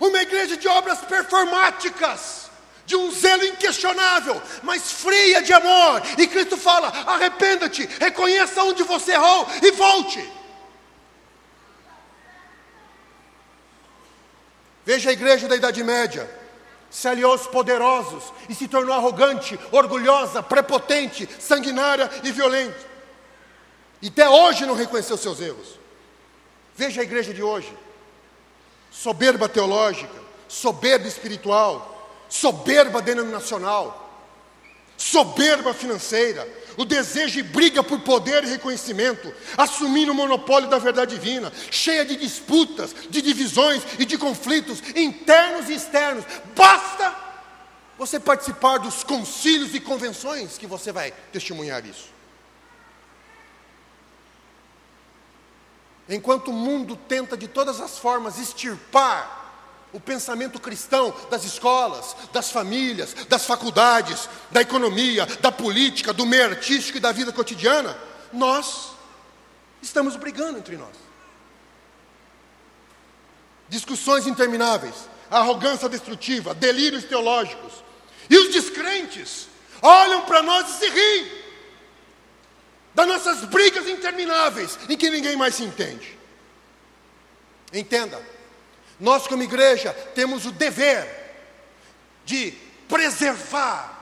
uma 0.00 0.22
igreja 0.22 0.56
de 0.56 0.68
obras 0.68 1.00
performáticas 1.00 2.46
de 2.86 2.94
um 2.94 3.10
zelo 3.10 3.44
inquestionável, 3.44 4.40
mas 4.62 4.92
fria 4.92 5.42
de 5.42 5.52
amor. 5.52 6.02
E 6.16 6.26
Cristo 6.26 6.56
fala: 6.56 6.88
arrependa-te, 6.88 7.84
reconheça 8.00 8.62
onde 8.62 8.82
você 8.84 9.12
errou 9.12 9.46
e 9.62 9.70
volte. 9.72 10.32
Veja 14.84 15.10
a 15.10 15.12
igreja 15.12 15.48
da 15.48 15.56
Idade 15.56 15.82
Média. 15.82 16.46
Se 16.88 17.08
aliou 17.08 17.32
aos 17.32 17.48
poderosos 17.48 18.32
e 18.48 18.54
se 18.54 18.68
tornou 18.68 18.94
arrogante, 18.94 19.58
orgulhosa, 19.72 20.42
prepotente, 20.42 21.28
sanguinária 21.40 22.08
e 22.22 22.30
violenta. 22.30 22.78
E 24.00 24.06
até 24.06 24.28
hoje 24.28 24.64
não 24.64 24.74
reconheceu 24.74 25.16
seus 25.16 25.40
erros. 25.40 25.80
Veja 26.76 27.00
a 27.00 27.04
igreja 27.04 27.34
de 27.34 27.42
hoje. 27.42 27.76
Soberba 29.02 29.46
teológica, 29.46 30.22
soberba 30.48 31.06
espiritual, 31.06 32.24
soberba 32.30 33.02
denominacional, 33.02 34.02
soberba 34.96 35.74
financeira, 35.74 36.48
o 36.78 36.84
desejo 36.84 37.38
e 37.38 37.42
briga 37.42 37.82
por 37.82 38.00
poder 38.00 38.42
e 38.44 38.48
reconhecimento, 38.48 39.32
assumindo 39.56 40.12
o 40.12 40.14
monopólio 40.14 40.70
da 40.70 40.78
verdade 40.78 41.14
divina, 41.14 41.52
cheia 41.70 42.06
de 42.06 42.16
disputas, 42.16 42.94
de 43.10 43.20
divisões 43.20 43.82
e 43.98 44.06
de 44.06 44.16
conflitos 44.16 44.82
internos 44.94 45.68
e 45.68 45.74
externos. 45.74 46.24
Basta 46.54 47.14
você 47.98 48.18
participar 48.18 48.78
dos 48.78 49.04
concílios 49.04 49.74
e 49.74 49.80
convenções 49.80 50.56
que 50.56 50.66
você 50.66 50.90
vai 50.90 51.12
testemunhar 51.32 51.84
isso. 51.84 52.15
Enquanto 56.08 56.48
o 56.48 56.54
mundo 56.54 56.96
tenta 56.96 57.36
de 57.36 57.48
todas 57.48 57.80
as 57.80 57.98
formas 57.98 58.38
extirpar 58.38 59.44
o 59.92 60.00
pensamento 60.00 60.60
cristão 60.60 61.14
das 61.30 61.44
escolas, 61.44 62.14
das 62.32 62.50
famílias, 62.50 63.14
das 63.28 63.46
faculdades, 63.46 64.28
da 64.50 64.60
economia, 64.60 65.26
da 65.40 65.50
política, 65.50 66.12
do 66.12 66.26
meio 66.26 66.50
artístico 66.50 66.98
e 66.98 67.00
da 67.00 67.12
vida 67.12 67.32
cotidiana, 67.32 67.96
nós 68.32 68.90
estamos 69.82 70.16
brigando 70.16 70.58
entre 70.58 70.76
nós. 70.76 70.94
Discussões 73.68 74.26
intermináveis, 74.26 74.94
arrogância 75.30 75.88
destrutiva, 75.88 76.54
delírios 76.54 77.04
teológicos. 77.04 77.72
E 78.30 78.36
os 78.36 78.52
descrentes 78.52 79.48
olham 79.82 80.22
para 80.22 80.42
nós 80.42 80.68
e 80.68 80.78
se 80.78 80.88
riem 80.88 81.45
das 82.96 83.06
nossas 83.06 83.44
brigas 83.44 83.86
intermináveis, 83.86 84.78
em 84.88 84.96
que 84.96 85.10
ninguém 85.10 85.36
mais 85.36 85.54
se 85.54 85.62
entende. 85.62 86.16
Entenda, 87.70 88.20
nós, 88.98 89.26
como 89.26 89.42
igreja, 89.42 89.92
temos 90.14 90.46
o 90.46 90.50
dever 90.50 91.06
de 92.24 92.54
preservar 92.88 93.92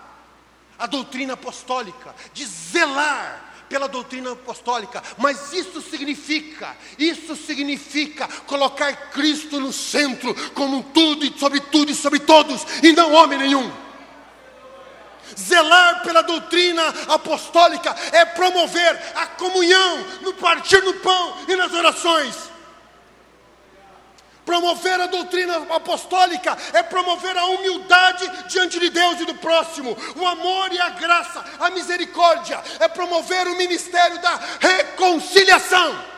a 0.79 0.87
doutrina 0.87 1.35
apostólica, 1.35 2.15
de 2.33 2.47
zelar 2.47 3.65
pela 3.69 3.89
doutrina 3.89 4.31
apostólica, 4.31 5.03
mas 5.19 5.53
isso 5.53 5.83
significa, 5.83 6.77
isso 6.97 7.35
significa 7.35 8.29
colocar 8.47 9.11
Cristo 9.11 9.59
no 9.59 9.73
centro, 9.73 10.33
como 10.53 10.85
tudo 10.85 11.25
e 11.25 11.37
sobre 11.37 11.59
tudo 11.59 11.91
e 11.91 11.95
sobre 11.97 12.21
todos, 12.21 12.65
e 12.81 12.93
não 12.93 13.13
homem 13.13 13.41
nenhum. 13.41 13.84
Zelar 15.39 16.03
pela 16.03 16.23
doutrina 16.23 16.83
apostólica 17.09 17.95
é 18.13 18.25
promover 18.25 19.01
a 19.15 19.27
comunhão 19.27 19.99
no 20.23 20.35
partir 20.35 20.81
do 20.81 20.95
pão 20.95 21.37
e 21.49 21.57
nas 21.57 21.73
orações. 21.73 22.55
Promover 24.45 25.01
a 25.01 25.07
doutrina 25.07 25.57
apostólica 25.75 26.57
é 26.75 26.83
promover 26.83 27.37
a 27.37 27.47
humildade 27.47 28.31
diante 28.49 28.79
de 28.79 28.91
Deus 28.91 29.21
e 29.21 29.25
do 29.25 29.35
próximo, 29.37 29.97
o 30.17 30.27
amor 30.27 30.71
e 30.73 30.79
a 30.79 30.91
graça, 30.91 31.43
a 31.59 31.71
misericórdia, 31.71 32.63
é 32.79 32.87
promover 32.87 33.49
o 33.49 33.57
ministério 33.57 34.21
da 34.21 34.39
reconciliação. 34.61 36.14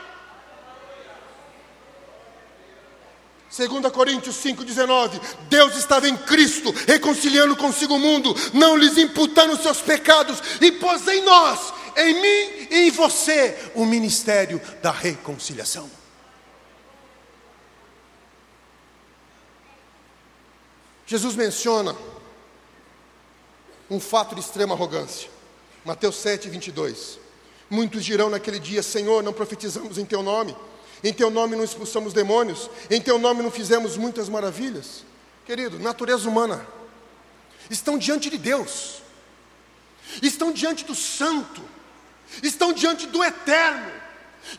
2 3.56 3.90
Coríntios 3.90 4.36
5,19: 4.36 5.18
Deus 5.48 5.76
estava 5.76 6.06
em 6.06 6.16
Cristo, 6.16 6.70
reconciliando 6.86 7.56
consigo 7.56 7.94
o 7.94 7.98
mundo, 7.98 8.34
não 8.52 8.76
lhes 8.76 8.98
imputando 8.98 9.60
seus 9.60 9.80
pecados, 9.80 10.42
e 10.60 10.70
pôs 10.72 11.08
em 11.08 11.22
nós, 11.22 11.72
em 11.96 12.14
mim 12.14 12.68
e 12.70 12.88
em 12.88 12.90
você, 12.90 13.72
o 13.74 13.86
ministério 13.86 14.60
da 14.82 14.90
reconciliação. 14.90 15.90
Jesus 21.06 21.34
menciona 21.34 21.96
um 23.88 24.00
fato 24.00 24.34
de 24.34 24.40
extrema 24.42 24.74
arrogância. 24.74 25.30
Mateus 25.82 26.16
7, 26.16 26.50
22. 26.50 27.18
Muitos 27.70 28.04
dirão 28.04 28.28
naquele 28.28 28.58
dia: 28.58 28.82
Senhor, 28.82 29.22
não 29.22 29.32
profetizamos 29.32 29.96
em 29.96 30.04
Teu 30.04 30.22
nome, 30.22 30.54
em 31.02 31.12
Teu 31.12 31.30
nome 31.30 31.56
não 31.56 31.64
expulsamos 31.64 32.12
demônios, 32.12 32.70
em 32.90 33.00
Teu 33.00 33.18
nome 33.18 33.42
não 33.42 33.50
fizemos 33.50 33.96
muitas 33.96 34.28
maravilhas. 34.28 35.04
Querido, 35.44 35.78
natureza 35.78 36.28
humana, 36.28 36.66
estão 37.70 37.98
diante 37.98 38.30
de 38.30 38.38
Deus, 38.38 39.02
estão 40.22 40.52
diante 40.52 40.84
do 40.84 40.94
Santo, 40.94 41.62
estão 42.42 42.72
diante 42.72 43.06
do 43.06 43.22
Eterno, 43.22 43.92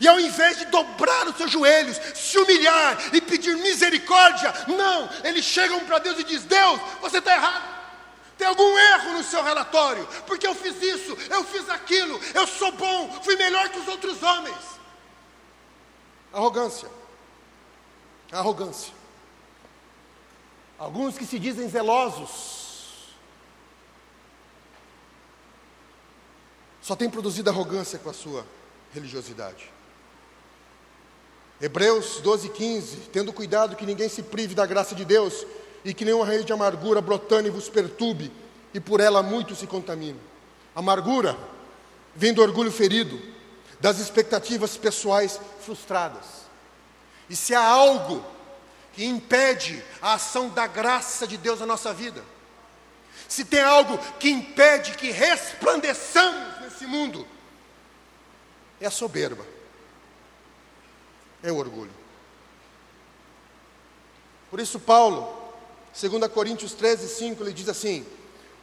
e 0.00 0.06
ao 0.06 0.20
invés 0.20 0.58
de 0.58 0.66
dobrar 0.66 1.26
os 1.26 1.36
seus 1.36 1.50
joelhos, 1.50 1.98
se 2.14 2.38
humilhar 2.38 2.98
e 3.12 3.20
pedir 3.20 3.56
misericórdia, 3.56 4.52
não, 4.66 5.08
eles 5.24 5.44
chegam 5.44 5.80
para 5.80 5.98
Deus 5.98 6.18
e 6.18 6.24
dizem: 6.24 6.46
Deus, 6.46 6.80
você 7.00 7.18
está 7.18 7.32
errado. 7.32 7.78
Tem 8.36 8.46
algum 8.46 8.78
erro 8.78 9.14
no 9.14 9.24
seu 9.24 9.42
relatório, 9.42 10.06
porque 10.26 10.46
eu 10.46 10.54
fiz 10.54 10.80
isso, 10.80 11.16
eu 11.28 11.42
fiz 11.42 11.68
aquilo, 11.68 12.20
eu 12.34 12.46
sou 12.46 12.70
bom, 12.72 13.20
fui 13.24 13.34
melhor 13.34 13.68
que 13.68 13.80
os 13.80 13.88
outros 13.88 14.22
homens. 14.22 14.77
Arrogância. 16.32 16.88
Arrogância. 18.30 18.92
Alguns 20.78 21.18
que 21.18 21.26
se 21.26 21.38
dizem 21.38 21.68
zelosos, 21.68 23.14
só 26.80 26.94
tem 26.94 27.10
produzido 27.10 27.50
arrogância 27.50 27.98
com 27.98 28.08
a 28.08 28.14
sua 28.14 28.46
religiosidade. 28.94 29.70
Hebreus 31.60 32.20
12, 32.20 32.50
15, 32.50 32.96
tendo 33.12 33.32
cuidado 33.32 33.74
que 33.74 33.84
ninguém 33.84 34.08
se 34.08 34.22
prive 34.22 34.54
da 34.54 34.64
graça 34.64 34.94
de 34.94 35.04
Deus 35.04 35.44
e 35.84 35.92
que 35.92 36.04
nenhuma 36.04 36.24
raiz 36.24 36.44
de 36.44 36.52
amargura 36.52 37.00
brotando 37.00 37.50
vos 37.50 37.68
perturbe 37.68 38.30
e 38.72 38.78
por 38.78 39.00
ela 39.00 39.22
muito 39.22 39.56
se 39.56 39.66
contamine. 39.66 40.20
Amargura 40.74 41.36
vem 42.14 42.32
do 42.32 42.42
orgulho 42.42 42.70
ferido, 42.70 43.20
das 43.80 43.98
expectativas 43.98 44.76
pessoais 44.76 45.40
frustradas. 45.60 46.24
E 47.28 47.36
se 47.36 47.54
há 47.54 47.62
algo 47.62 48.24
que 48.92 49.04
impede 49.04 49.82
a 50.00 50.14
ação 50.14 50.48
da 50.48 50.66
graça 50.66 51.26
de 51.26 51.36
Deus 51.36 51.60
na 51.60 51.66
nossa 51.66 51.92
vida, 51.92 52.24
se 53.28 53.44
tem 53.44 53.60
algo 53.60 53.98
que 54.18 54.30
impede 54.30 54.92
que 54.92 55.10
resplandeçamos 55.10 56.60
nesse 56.62 56.86
mundo, 56.86 57.26
é 58.80 58.86
a 58.86 58.90
soberba 58.90 59.58
é 61.42 61.52
o 61.52 61.56
orgulho. 61.56 61.92
Por 64.50 64.60
isso, 64.60 64.80
Paulo, 64.80 65.52
2 65.98 66.30
Coríntios 66.32 66.72
13, 66.72 67.08
5, 67.08 67.42
ele 67.42 67.52
diz 67.52 67.68
assim: 67.68 68.06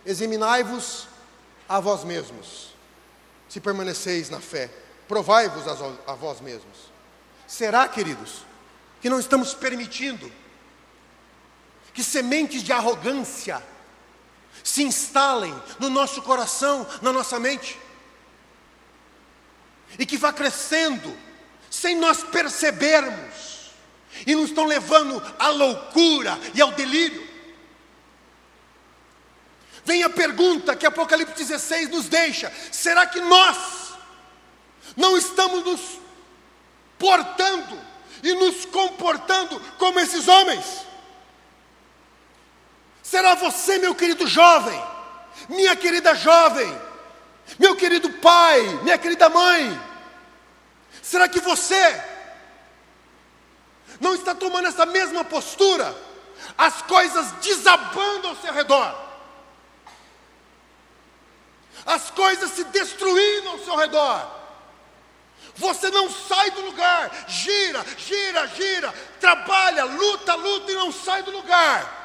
Examinai-vos 0.06 1.08
a 1.70 1.80
vós 1.80 2.04
mesmos, 2.04 2.74
se 3.48 3.60
permaneceis 3.60 4.30
na 4.30 4.40
fé, 4.40 4.70
provai-vos 5.08 5.68
a 6.08 6.14
vós 6.14 6.42
mesmos. 6.42 6.92
Será, 7.48 7.88
queridos, 7.88 8.44
que 9.02 9.10
não 9.10 9.20
estamos 9.20 9.54
permitindo 9.54 10.32
que 11.94 12.04
sementes 12.04 12.62
de 12.62 12.74
arrogância 12.74 13.64
se 14.64 14.84
instalem 14.84 15.54
no 15.80 15.90
nosso 15.90 16.22
coração, 16.22 16.86
na 17.02 17.14
nossa 17.14 17.40
mente, 17.40 17.80
e 19.98 20.06
que 20.06 20.18
vá 20.18 20.34
crescendo 20.34 21.16
sem 21.70 21.96
nós 21.96 22.24
percebermos, 22.24 23.72
e 24.26 24.34
nos 24.34 24.50
estão 24.50 24.66
levando 24.66 25.22
à 25.38 25.50
loucura 25.50 26.40
e 26.54 26.62
ao 26.62 26.72
delírio. 26.72 27.26
Vem 29.86 30.04
a 30.04 30.10
pergunta 30.10 30.76
que 30.76 30.86
Apocalipse 30.86 31.36
16 31.36 31.90
nos 31.90 32.08
deixa: 32.08 32.52
será 32.72 33.06
que 33.06 33.22
nós 33.22 33.85
não 34.96 35.18
estamos 35.18 35.64
nos 35.64 35.82
portando 36.98 37.80
e 38.24 38.34
nos 38.34 38.66
comportando 38.66 39.60
como 39.78 40.00
esses 40.00 40.28
homens? 40.28 40.86
Será 43.04 43.36
você, 43.36 43.78
meu 43.78 43.94
querido 43.94 44.26
jovem, 44.28 44.82
minha 45.50 45.76
querida 45.76 46.16
jovem, 46.16 46.82
meu 47.60 47.76
querido 47.76 48.10
pai, 48.14 48.62
minha 48.84 48.98
querida 48.98 49.30
mãe, 49.30 49.80
Será 51.06 51.30
que 51.30 51.40
você 51.40 52.04
não 54.02 54.16
está 54.16 54.34
tomando 54.34 54.68
essa 54.68 54.88
mesma 54.88 55.24
postura? 55.24 55.96
As 56.58 56.82
coisas 56.82 57.32
desabando 57.34 58.28
ao 58.30 58.36
seu 58.38 58.52
redor, 58.52 59.06
as 61.86 62.10
coisas 62.10 62.50
se 62.50 62.64
destruindo 62.64 63.50
ao 63.50 63.60
seu 63.60 63.76
redor. 63.76 64.32
Você 65.56 65.90
não 65.90 66.10
sai 66.10 66.52
do 66.52 66.62
lugar, 66.62 67.26
gira, 67.30 67.86
gira, 67.98 68.46
gira, 68.48 68.94
trabalha, 69.22 69.86
luta, 69.86 70.36
luta 70.36 70.72
e 70.72 70.76
não 70.76 70.92
sai 70.92 71.24
do 71.24 71.32
lugar. 71.32 72.04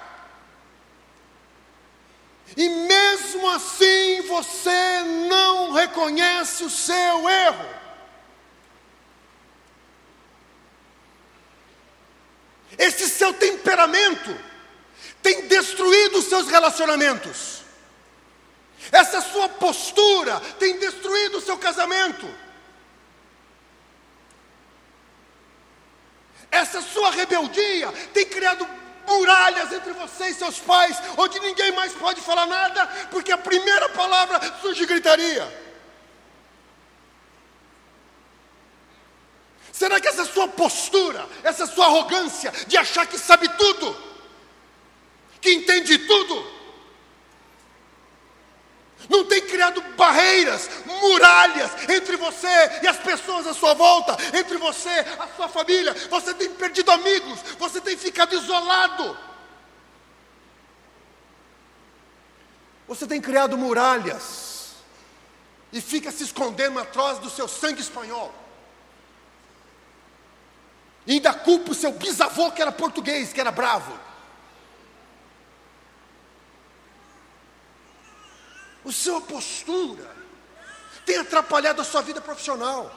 E 2.57 2.69
mesmo 2.69 3.49
assim 3.51 4.23
você 4.23 5.03
não 5.29 5.73
reconhece 5.73 6.63
o 6.65 6.71
seu 6.71 7.29
erro. 7.29 7.81
Esse 12.79 13.09
seu 13.09 13.35
temperamento 13.35 14.37
tem 15.21 15.49
destruído 15.49 16.19
os 16.19 16.27
seus 16.27 16.49
relacionamentos. 16.49 17.63
Essa 18.93 19.21
sua 19.21 19.49
postura 19.49 20.41
tem 20.59 20.79
destruído 20.79 21.39
o 21.39 21.41
seu 21.41 21.59
casamento. 21.59 22.27
Essa 26.51 26.83
sua 26.83 27.11
rebeldia 27.11 27.93
tem 28.13 28.27
criado 28.27 28.67
muralhas 29.07 29.73
entre 29.73 29.93
você 29.93 30.29
e 30.29 30.35
seus 30.35 30.59
pais, 30.59 30.97
onde 31.17 31.39
ninguém 31.41 31.73
mais 31.73 31.93
pode 31.93 32.21
falar 32.21 32.47
nada, 32.47 32.87
porque 33.11 33.33
a 33.33 33.39
primeira 33.39 33.89
palavra 33.91 34.41
surge 34.61 34.87
gritaria. 34.87 35.61
Será 39.73 39.99
que 40.01 40.09
essa 40.09 40.25
sua 40.25 40.47
postura, 40.47 41.27
essa 41.43 41.67
sua 41.67 41.87
arrogância 41.87 42.53
de 42.67 42.77
achar 42.77 43.07
que 43.07 43.19
sabe 43.19 43.49
tudo, 43.57 43.97
que 45.41 45.53
entende 45.53 45.97
tudo, 45.99 46.60
não 49.11 49.25
tem 49.25 49.43
criado 49.43 49.83
barreiras, 49.97 50.71
muralhas 50.87 51.73
entre 51.91 52.17
você 52.17 52.81
e 52.81 52.87
as 52.87 52.97
pessoas 52.97 53.45
à 53.45 53.53
sua 53.53 53.75
volta, 53.75 54.17
entre 54.39 54.57
você, 54.57 55.05
a 55.19 55.27
sua 55.37 55.49
família. 55.49 55.93
Você 56.09 56.33
tem 56.33 56.49
perdido 56.51 56.93
amigos, 56.93 57.41
você 57.59 57.81
tem 57.81 57.97
ficado 57.97 58.35
isolado. 58.35 59.19
Você 62.87 63.07
tem 63.07 63.21
criado 63.21 63.59
muralhas 63.59 64.75
e 65.73 65.81
fica 65.81 66.13
se 66.13 66.23
escondendo 66.23 66.79
atrás 66.79 67.19
do 67.19 67.29
seu 67.29 67.49
sangue 67.49 67.81
espanhol. 67.81 68.33
E 71.05 71.15
ainda 71.15 71.35
culpa 71.35 71.73
o 71.73 71.75
seu 71.75 71.91
bisavô 71.93 72.53
que 72.53 72.63
era 72.63 72.71
português, 72.71 73.33
que 73.33 73.41
era 73.41 73.51
bravo. 73.51 74.10
A 78.87 78.93
sua 78.93 79.21
postura 79.21 80.11
tem 81.05 81.17
atrapalhado 81.17 81.81
a 81.83 81.85
sua 81.85 82.03
vida 82.03 82.21
profissional. 82.21 82.97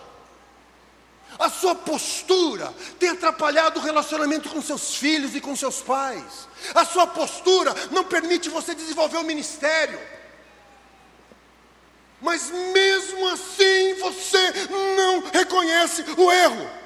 A 1.39 1.49
sua 1.49 1.73
postura 1.73 2.73
tem 2.99 3.09
atrapalhado 3.09 3.79
o 3.79 3.83
relacionamento 3.83 4.49
com 4.49 4.61
seus 4.61 4.95
filhos 4.95 5.35
e 5.35 5.41
com 5.41 5.55
seus 5.55 5.81
pais. 5.81 6.47
A 6.75 6.85
sua 6.85 7.07
postura 7.07 7.73
não 7.91 8.03
permite 8.03 8.49
você 8.49 8.75
desenvolver 8.75 9.17
o 9.17 9.23
ministério. 9.23 9.99
Mas 12.21 12.49
mesmo 12.51 13.27
assim 13.29 13.95
você 13.95 14.53
não 14.95 15.29
reconhece 15.31 16.05
o 16.15 16.31
erro. 16.31 16.83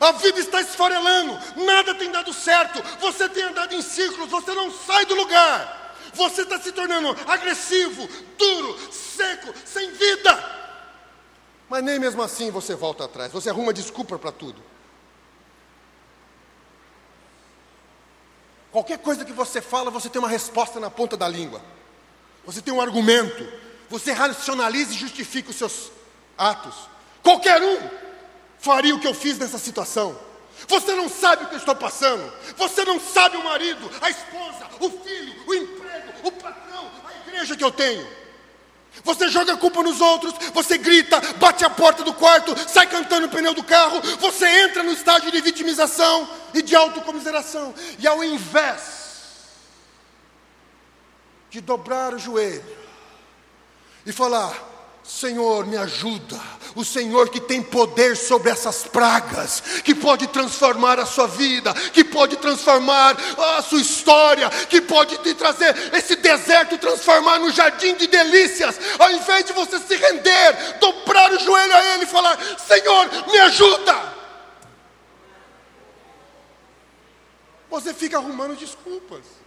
A 0.00 0.10
vida 0.12 0.40
está 0.40 0.60
esfarelando, 0.60 1.38
nada 1.64 1.94
tem 1.94 2.10
dado 2.10 2.32
certo, 2.32 2.82
você 2.98 3.28
tem 3.28 3.44
andado 3.44 3.74
em 3.74 3.82
círculos, 3.82 4.28
você 4.28 4.52
não 4.52 4.72
sai 4.72 5.04
do 5.04 5.14
lugar. 5.14 5.83
Você 6.14 6.42
está 6.42 6.58
se 6.60 6.72
tornando 6.72 7.08
agressivo, 7.26 8.08
duro, 8.38 8.92
seco, 8.92 9.52
sem 9.64 9.90
vida. 9.92 10.64
Mas 11.68 11.82
nem 11.82 11.98
mesmo 11.98 12.22
assim 12.22 12.50
você 12.50 12.74
volta 12.74 13.04
atrás, 13.04 13.32
você 13.32 13.50
arruma 13.50 13.72
desculpa 13.72 14.18
para 14.18 14.32
tudo. 14.32 14.62
Qualquer 18.70 18.98
coisa 18.98 19.24
que 19.24 19.32
você 19.32 19.60
fala, 19.60 19.90
você 19.90 20.08
tem 20.08 20.18
uma 20.18 20.28
resposta 20.28 20.80
na 20.80 20.90
ponta 20.90 21.16
da 21.16 21.28
língua. 21.28 21.62
Você 22.44 22.60
tem 22.60 22.74
um 22.74 22.80
argumento. 22.80 23.46
Você 23.88 24.10
racionaliza 24.10 24.92
e 24.92 24.96
justifica 24.96 25.50
os 25.50 25.56
seus 25.56 25.92
atos. 26.36 26.74
Qualquer 27.22 27.62
um 27.62 27.78
faria 28.58 28.94
o 28.94 28.98
que 28.98 29.06
eu 29.06 29.14
fiz 29.14 29.38
nessa 29.38 29.58
situação. 29.58 30.18
Você 30.66 30.94
não 30.94 31.08
sabe 31.08 31.44
o 31.44 31.48
que 31.48 31.54
eu 31.54 31.58
estou 31.58 31.76
passando. 31.76 32.32
Você 32.56 32.84
não 32.84 32.98
sabe 32.98 33.36
o 33.36 33.44
marido, 33.44 33.88
a 34.00 34.10
esposa, 34.10 34.68
o 34.80 34.90
filho, 34.90 35.44
o 35.46 35.54
emprego, 35.54 35.83
o 36.24 36.32
patrão, 36.32 36.90
a 37.06 37.28
igreja 37.28 37.56
que 37.56 37.62
eu 37.62 37.70
tenho. 37.70 38.24
Você 39.02 39.28
joga 39.28 39.54
a 39.54 39.56
culpa 39.56 39.82
nos 39.82 40.00
outros, 40.00 40.32
você 40.52 40.78
grita, 40.78 41.20
bate 41.34 41.64
a 41.64 41.70
porta 41.70 42.04
do 42.04 42.14
quarto, 42.14 42.54
sai 42.68 42.86
cantando 42.86 43.26
o 43.26 43.30
pneu 43.30 43.52
do 43.52 43.64
carro, 43.64 44.00
você 44.18 44.46
entra 44.62 44.82
no 44.82 44.92
estágio 44.92 45.30
de 45.30 45.40
vitimização 45.40 46.28
e 46.54 46.62
de 46.62 46.76
autocomiseração. 46.76 47.74
E 47.98 48.06
ao 48.06 48.22
invés 48.22 49.04
de 51.50 51.60
dobrar 51.60 52.14
o 52.14 52.18
joelho 52.18 52.64
e 54.06 54.12
falar: 54.12 54.56
Senhor, 55.02 55.66
me 55.66 55.76
ajuda. 55.76 56.40
O 56.74 56.84
Senhor 56.84 57.28
que 57.28 57.40
tem 57.40 57.62
poder 57.62 58.16
sobre 58.16 58.50
essas 58.50 58.84
pragas, 58.84 59.62
que 59.84 59.94
pode 59.94 60.26
transformar 60.26 60.98
a 60.98 61.06
sua 61.06 61.28
vida, 61.28 61.72
que 61.92 62.02
pode 62.02 62.36
transformar 62.36 63.16
a 63.56 63.62
sua 63.62 63.80
história, 63.80 64.50
que 64.68 64.80
pode 64.80 65.16
te 65.18 65.34
trazer 65.34 65.74
esse 65.94 66.16
deserto 66.16 66.76
transformar 66.78 67.38
no 67.38 67.50
jardim 67.50 67.94
de 67.94 68.06
delícias. 68.06 68.78
Ao 68.98 69.10
invés 69.12 69.44
de 69.44 69.52
você 69.52 69.78
se 69.78 69.94
render, 69.96 70.78
dobrar 70.80 71.32
o 71.32 71.38
joelho 71.38 71.74
a 71.74 71.94
Ele 71.94 72.04
e 72.04 72.06
falar: 72.06 72.38
Senhor, 72.58 73.08
me 73.30 73.38
ajuda. 73.38 74.14
Você 77.70 77.94
fica 77.94 78.18
arrumando 78.18 78.56
desculpas. 78.56 79.43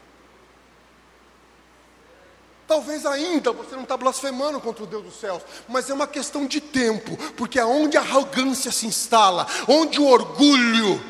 Talvez 2.68 3.06
ainda 3.06 3.54
você 3.54 3.76
não 3.76 3.84
está 3.84 3.96
blasfemando 3.96 4.60
contra 4.60 4.84
o 4.84 4.88
Deus 4.88 5.04
dos 5.04 5.20
céus, 5.20 5.42
mas 5.70 5.90
é 5.90 5.94
uma 5.94 6.06
questão 6.08 6.46
de 6.46 6.60
tempo, 6.60 7.16
porque 7.38 7.58
aonde 7.58 7.96
a 7.96 8.02
arrogância 8.02 8.72
se 8.72 8.86
instala, 8.86 9.48
onde 9.68 10.02
o 10.02 10.08
orgulho 10.08 11.02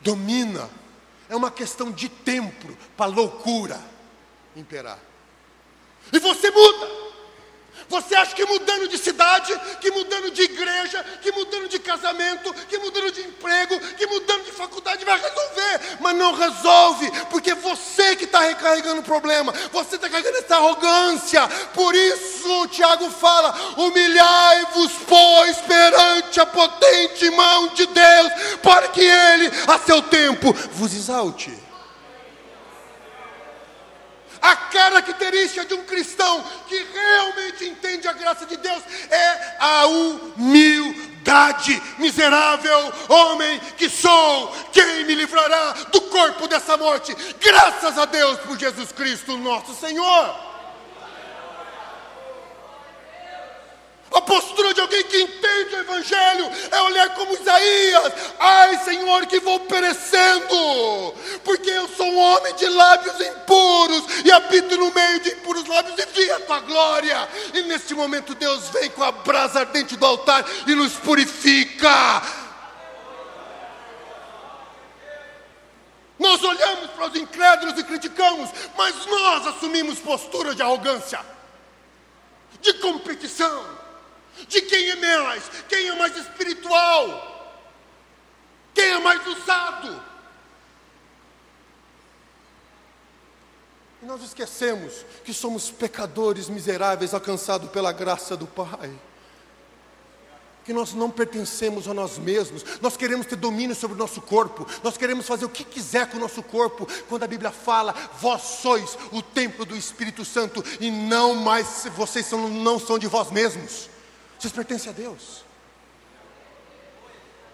domina, 0.00 0.70
é 1.28 1.34
uma 1.34 1.50
questão 1.50 1.90
de 1.90 2.08
tempo 2.08 2.76
para 2.96 3.06
a 3.06 3.14
loucura 3.14 3.80
imperar. 4.54 4.98
E 6.12 6.18
você 6.18 6.50
muda. 6.50 7.01
Você 7.88 8.14
acha 8.14 8.34
que 8.34 8.44
mudando 8.46 8.88
de 8.88 8.96
cidade, 8.96 9.54
que 9.80 9.90
mudando 9.90 10.30
de 10.30 10.42
igreja, 10.42 11.04
que 11.20 11.30
mudando 11.32 11.68
de 11.68 11.78
casamento, 11.78 12.52
que 12.68 12.78
mudando 12.78 13.12
de 13.12 13.20
emprego, 13.20 13.78
que 13.96 14.06
mudando 14.06 14.44
de 14.44 14.52
faculdade 14.52 15.04
vai 15.04 15.20
resolver, 15.20 15.98
mas 16.00 16.16
não 16.16 16.34
resolve, 16.34 17.10
porque 17.30 17.54
você 17.54 18.16
que 18.16 18.24
está 18.24 18.40
recarregando 18.40 19.00
o 19.00 19.04
problema, 19.04 19.52
você 19.72 19.96
está 19.96 20.08
carregando 20.08 20.38
essa 20.38 20.56
arrogância. 20.56 21.46
Por 21.74 21.94
isso, 21.94 22.68
Tiago 22.68 23.10
fala: 23.10 23.54
humilhai-vos, 23.76 24.92
pois, 25.06 25.56
perante 25.58 26.40
a 26.40 26.46
potente 26.46 27.30
mão 27.30 27.68
de 27.68 27.86
Deus, 27.86 28.32
para 28.62 28.88
que 28.88 29.02
Ele, 29.02 29.50
a 29.66 29.78
seu 29.78 30.02
tempo, 30.02 30.52
vos 30.72 30.94
exalte. 30.94 31.71
A 34.42 34.56
característica 34.56 35.64
de 35.64 35.74
um 35.74 35.84
cristão 35.84 36.44
que 36.68 36.84
realmente 36.92 37.64
entende 37.64 38.08
a 38.08 38.12
graça 38.12 38.44
de 38.44 38.56
Deus 38.56 38.82
é 39.08 39.56
a 39.60 39.86
humildade. 39.86 41.80
Miserável 41.98 42.92
homem 43.08 43.60
que 43.76 43.88
sou, 43.88 44.52
quem 44.72 45.04
me 45.04 45.14
livrará 45.14 45.72
do 45.92 46.00
corpo 46.02 46.48
dessa 46.48 46.76
morte? 46.76 47.16
Graças 47.40 47.96
a 47.96 48.04
Deus 48.04 48.40
por 48.40 48.58
Jesus 48.58 48.90
Cristo, 48.90 49.36
nosso 49.38 49.74
Senhor. 49.74 50.51
A 54.14 54.20
postura 54.20 54.74
de 54.74 54.80
alguém 54.80 55.02
que 55.04 55.22
entende 55.22 55.74
o 55.74 55.80
Evangelho 55.80 56.50
é 56.70 56.82
olhar 56.82 57.14
como 57.14 57.32
Isaías: 57.32 58.12
ai, 58.38 58.78
Senhor, 58.84 59.26
que 59.26 59.40
vou 59.40 59.60
perecendo, 59.60 61.14
porque 61.42 61.70
eu 61.70 61.88
sou 61.88 62.06
um 62.06 62.18
homem 62.18 62.54
de 62.54 62.68
lábios 62.68 63.18
impuros 63.20 64.04
e 64.24 64.30
habito 64.30 64.76
no 64.76 64.92
meio 64.92 65.20
de 65.20 65.30
impuros 65.30 65.66
lábios 65.66 65.98
e 65.98 66.06
vi 66.06 66.30
a 66.30 66.40
tua 66.40 66.60
glória. 66.60 67.28
E 67.54 67.62
neste 67.62 67.94
momento, 67.94 68.34
Deus 68.34 68.68
vem 68.68 68.90
com 68.90 69.02
a 69.02 69.12
brasa 69.12 69.60
ardente 69.60 69.96
do 69.96 70.04
altar 70.04 70.44
e 70.66 70.74
nos 70.74 70.92
purifica. 70.94 72.22
Nós 76.18 76.42
olhamos 76.44 76.90
para 76.90 77.06
os 77.08 77.16
incrédulos 77.16 77.78
e 77.78 77.82
criticamos, 77.82 78.50
mas 78.76 79.06
nós 79.06 79.46
assumimos 79.46 79.98
postura 79.98 80.54
de 80.54 80.62
arrogância, 80.62 81.18
de 82.60 82.74
competição 82.74 83.81
de 84.48 84.62
quem 84.62 84.90
é 84.90 84.96
mais, 84.96 85.44
quem 85.68 85.88
é 85.88 85.94
mais 85.94 86.16
espiritual, 86.16 87.62
quem 88.74 88.84
é 88.84 88.98
mais 88.98 89.26
usado. 89.26 90.12
E 94.02 94.04
nós 94.04 94.22
esquecemos 94.22 95.06
que 95.24 95.32
somos 95.32 95.70
pecadores 95.70 96.48
miseráveis 96.48 97.14
alcançados 97.14 97.70
pela 97.70 97.92
graça 97.92 98.36
do 98.36 98.48
Pai. 98.48 98.90
Que 100.64 100.72
nós 100.72 100.92
não 100.92 101.08
pertencemos 101.08 101.86
a 101.86 101.94
nós 101.94 102.18
mesmos, 102.18 102.64
nós 102.80 102.96
queremos 102.96 103.26
ter 103.26 103.36
domínio 103.36 103.74
sobre 103.74 103.96
o 103.96 103.98
nosso 103.98 104.20
corpo, 104.20 104.66
nós 104.82 104.96
queremos 104.96 105.26
fazer 105.26 105.44
o 105.44 105.48
que 105.48 105.64
quiser 105.64 106.08
com 106.08 106.16
o 106.16 106.20
nosso 106.20 106.42
corpo, 106.42 106.86
quando 107.08 107.24
a 107.24 107.28
Bíblia 107.28 107.50
fala, 107.50 107.94
vós 108.20 108.42
sois 108.42 108.96
o 109.12 109.22
templo 109.22 109.64
do 109.64 109.76
Espírito 109.76 110.24
Santo, 110.24 110.64
e 110.80 110.90
não 110.90 111.34
mais, 111.34 111.86
vocês 111.96 112.26
são, 112.26 112.48
não 112.48 112.78
são 112.78 112.98
de 112.98 113.08
vós 113.08 113.30
mesmos. 113.30 113.91
Vocês 114.42 114.52
pertencem 114.52 114.90
a 114.90 114.92
Deus. 114.92 115.44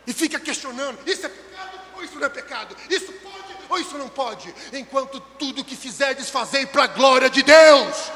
E 0.07 0.13
fica 0.15 0.41
questionando: 0.41 0.99
isso 1.07 1.27
é 1.27 1.29
pecado 1.29 1.79
ou 1.95 2.03
isso 2.03 2.19
não 2.19 2.27
é 2.27 2.31
pecado? 2.31 2.77
Isso 2.89 3.13
pode 3.13 3.59
ou 3.69 3.79
isso 3.79 3.99
não 3.99 4.09
pode? 4.09 4.55
Enquanto 4.73 5.21
tudo 5.39 5.63
que 5.63 5.77
fizerdes, 5.77 6.31
fazei 6.31 6.65
para 6.65 6.85
a 6.85 6.87
glória 6.87 7.29
de 7.29 7.43
Deus. 7.43 8.11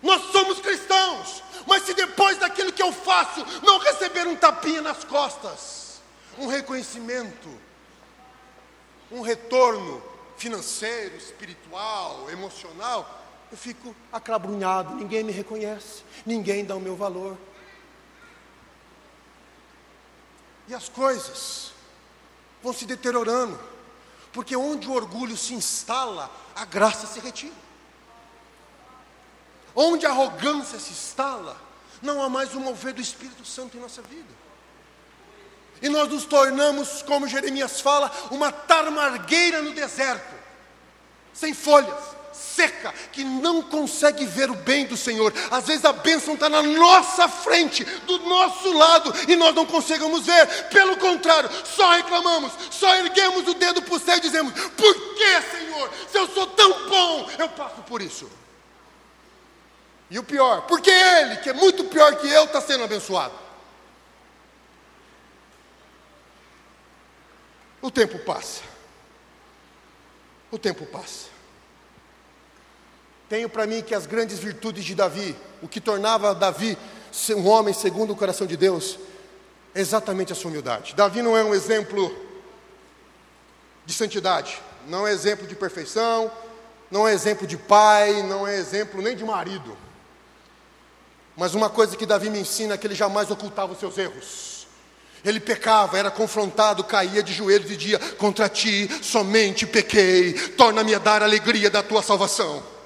Nós 0.00 0.22
somos 0.30 0.60
cristãos, 0.60 1.42
mas 1.66 1.82
se 1.82 1.94
depois 1.94 2.38
daquilo 2.38 2.72
que 2.72 2.80
eu 2.80 2.92
faço 2.92 3.44
não 3.64 3.78
receber 3.78 4.28
um 4.28 4.36
tapinha 4.36 4.80
nas 4.80 5.02
costas, 5.02 6.00
um 6.38 6.46
reconhecimento, 6.46 7.48
um 9.10 9.20
retorno 9.20 10.00
financeiro, 10.36 11.16
espiritual, 11.16 12.30
emocional, 12.30 13.17
eu 13.50 13.56
fico 13.56 13.94
aclabrunhado, 14.12 14.94
ninguém 14.94 15.24
me 15.24 15.32
reconhece, 15.32 16.02
ninguém 16.26 16.64
dá 16.64 16.76
o 16.76 16.80
meu 16.80 16.96
valor. 16.96 17.36
E 20.66 20.74
as 20.74 20.88
coisas 20.88 21.72
vão 22.62 22.72
se 22.72 22.84
deteriorando, 22.84 23.58
porque 24.32 24.54
onde 24.54 24.86
o 24.86 24.92
orgulho 24.92 25.36
se 25.36 25.54
instala, 25.54 26.30
a 26.54 26.64
graça 26.66 27.06
se 27.06 27.20
retira. 27.20 27.54
Onde 29.74 30.04
a 30.04 30.10
arrogância 30.10 30.78
se 30.78 30.90
instala, 30.90 31.56
não 32.02 32.22
há 32.22 32.28
mais 32.28 32.54
o 32.54 32.60
mover 32.60 32.92
do 32.92 33.00
Espírito 33.00 33.44
Santo 33.46 33.76
em 33.76 33.80
nossa 33.80 34.02
vida. 34.02 34.38
E 35.80 35.88
nós 35.88 36.08
nos 36.08 36.24
tornamos, 36.26 37.02
como 37.02 37.28
Jeremias 37.28 37.80
fala, 37.80 38.10
uma 38.30 38.52
tarmargueira 38.52 39.62
no 39.62 39.72
deserto, 39.72 40.34
sem 41.32 41.54
folhas, 41.54 42.17
seca, 42.38 42.94
que 43.12 43.24
não 43.24 43.62
consegue 43.62 44.24
ver 44.24 44.50
o 44.50 44.54
bem 44.54 44.86
do 44.86 44.96
Senhor. 44.96 45.32
Às 45.50 45.66
vezes 45.66 45.84
a 45.84 45.92
bênção 45.92 46.34
está 46.34 46.48
na 46.48 46.62
nossa 46.62 47.28
frente, 47.28 47.84
do 47.84 48.18
nosso 48.20 48.72
lado, 48.72 49.12
e 49.28 49.36
nós 49.36 49.54
não 49.54 49.66
conseguimos 49.66 50.24
ver. 50.24 50.46
Pelo 50.68 50.96
contrário, 50.96 51.50
só 51.64 51.90
reclamamos, 51.92 52.52
só 52.70 52.94
erguemos 52.96 53.46
o 53.48 53.54
dedo 53.54 53.82
para 53.82 53.94
o 53.94 54.00
céu 54.00 54.16
e 54.16 54.20
dizemos: 54.20 54.52
Por 54.52 54.94
que, 55.14 55.42
Senhor? 55.56 55.90
Se 56.10 56.18
eu 56.18 56.28
sou 56.28 56.46
tão 56.48 56.88
bom, 56.88 57.30
eu 57.38 57.48
passo 57.50 57.82
por 57.82 58.00
isso. 58.00 58.30
E 60.10 60.18
o 60.18 60.22
pior, 60.22 60.62
porque 60.62 60.90
ele, 60.90 61.36
que 61.36 61.50
é 61.50 61.52
muito 61.52 61.84
pior 61.84 62.16
que 62.16 62.28
eu, 62.28 62.44
está 62.44 62.60
sendo 62.60 62.84
abençoado. 62.84 63.34
O 67.82 67.90
tempo 67.90 68.18
passa. 68.20 68.62
O 70.50 70.58
tempo 70.58 70.86
passa. 70.86 71.37
Tenho 73.28 73.48
para 73.48 73.66
mim 73.66 73.82
que 73.82 73.94
as 73.94 74.06
grandes 74.06 74.38
virtudes 74.38 74.84
de 74.84 74.94
Davi, 74.94 75.36
o 75.62 75.68
que 75.68 75.80
tornava 75.80 76.34
Davi 76.34 76.78
um 77.30 77.46
homem 77.48 77.74
segundo 77.74 78.12
o 78.12 78.16
coração 78.16 78.46
de 78.46 78.56
Deus, 78.56 78.98
é 79.74 79.80
exatamente 79.80 80.32
a 80.32 80.36
sua 80.36 80.50
humildade. 80.50 80.94
Davi 80.94 81.22
não 81.22 81.36
é 81.36 81.44
um 81.44 81.54
exemplo 81.54 82.14
de 83.84 83.92
santidade, 83.92 84.60
não 84.86 85.06
é 85.06 85.12
exemplo 85.12 85.46
de 85.46 85.54
perfeição, 85.54 86.30
não 86.90 87.06
é 87.06 87.12
exemplo 87.12 87.46
de 87.46 87.56
pai, 87.56 88.22
não 88.22 88.46
é 88.46 88.56
exemplo 88.56 89.02
nem 89.02 89.14
de 89.14 89.24
marido. 89.24 89.76
Mas 91.36 91.54
uma 91.54 91.68
coisa 91.68 91.96
que 91.96 92.06
Davi 92.06 92.30
me 92.30 92.40
ensina 92.40 92.74
é 92.74 92.78
que 92.78 92.86
ele 92.86 92.94
jamais 92.94 93.30
ocultava 93.30 93.72
os 93.72 93.78
seus 93.78 93.96
erros. 93.98 94.66
Ele 95.24 95.40
pecava, 95.40 95.98
era 95.98 96.10
confrontado, 96.10 96.82
caía 96.84 97.22
de 97.22 97.32
joelhos 97.32 97.70
e 97.70 97.76
dizia: 97.76 97.98
Contra 97.98 98.48
ti 98.48 98.88
somente 99.02 99.66
pequei, 99.66 100.32
torna-me 100.32 100.94
a 100.94 100.98
dar 100.98 101.22
a 101.22 101.26
alegria 101.26 101.68
da 101.68 101.82
tua 101.82 102.02
salvação. 102.02 102.77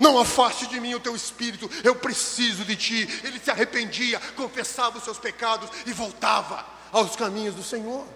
Não 0.00 0.18
afaste 0.18 0.66
de 0.66 0.80
mim 0.80 0.94
o 0.94 1.00
teu 1.00 1.14
espírito, 1.14 1.70
eu 1.84 1.94
preciso 1.94 2.64
de 2.64 2.74
ti. 2.74 3.06
Ele 3.22 3.38
se 3.38 3.50
arrependia, 3.50 4.18
confessava 4.34 4.96
os 4.96 5.04
seus 5.04 5.18
pecados 5.18 5.68
e 5.86 5.92
voltava 5.92 6.66
aos 6.90 7.14
caminhos 7.14 7.54
do 7.54 7.62
Senhor. 7.62 8.06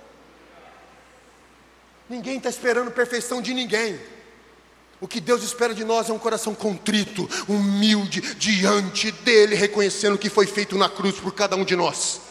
Ninguém 2.08 2.38
está 2.38 2.48
esperando 2.48 2.90
perfeição 2.90 3.42
de 3.42 3.52
ninguém. 3.52 4.00
O 4.98 5.06
que 5.06 5.20
Deus 5.20 5.42
espera 5.42 5.74
de 5.74 5.84
nós 5.84 6.08
é 6.08 6.12
um 6.12 6.18
coração 6.18 6.54
contrito, 6.54 7.28
humilde, 7.46 8.22
diante 8.36 9.10
dEle, 9.10 9.54
reconhecendo 9.54 10.14
o 10.14 10.18
que 10.18 10.30
foi 10.30 10.46
feito 10.46 10.78
na 10.78 10.88
cruz 10.88 11.16
por 11.16 11.34
cada 11.34 11.54
um 11.54 11.64
de 11.64 11.76
nós. 11.76 12.22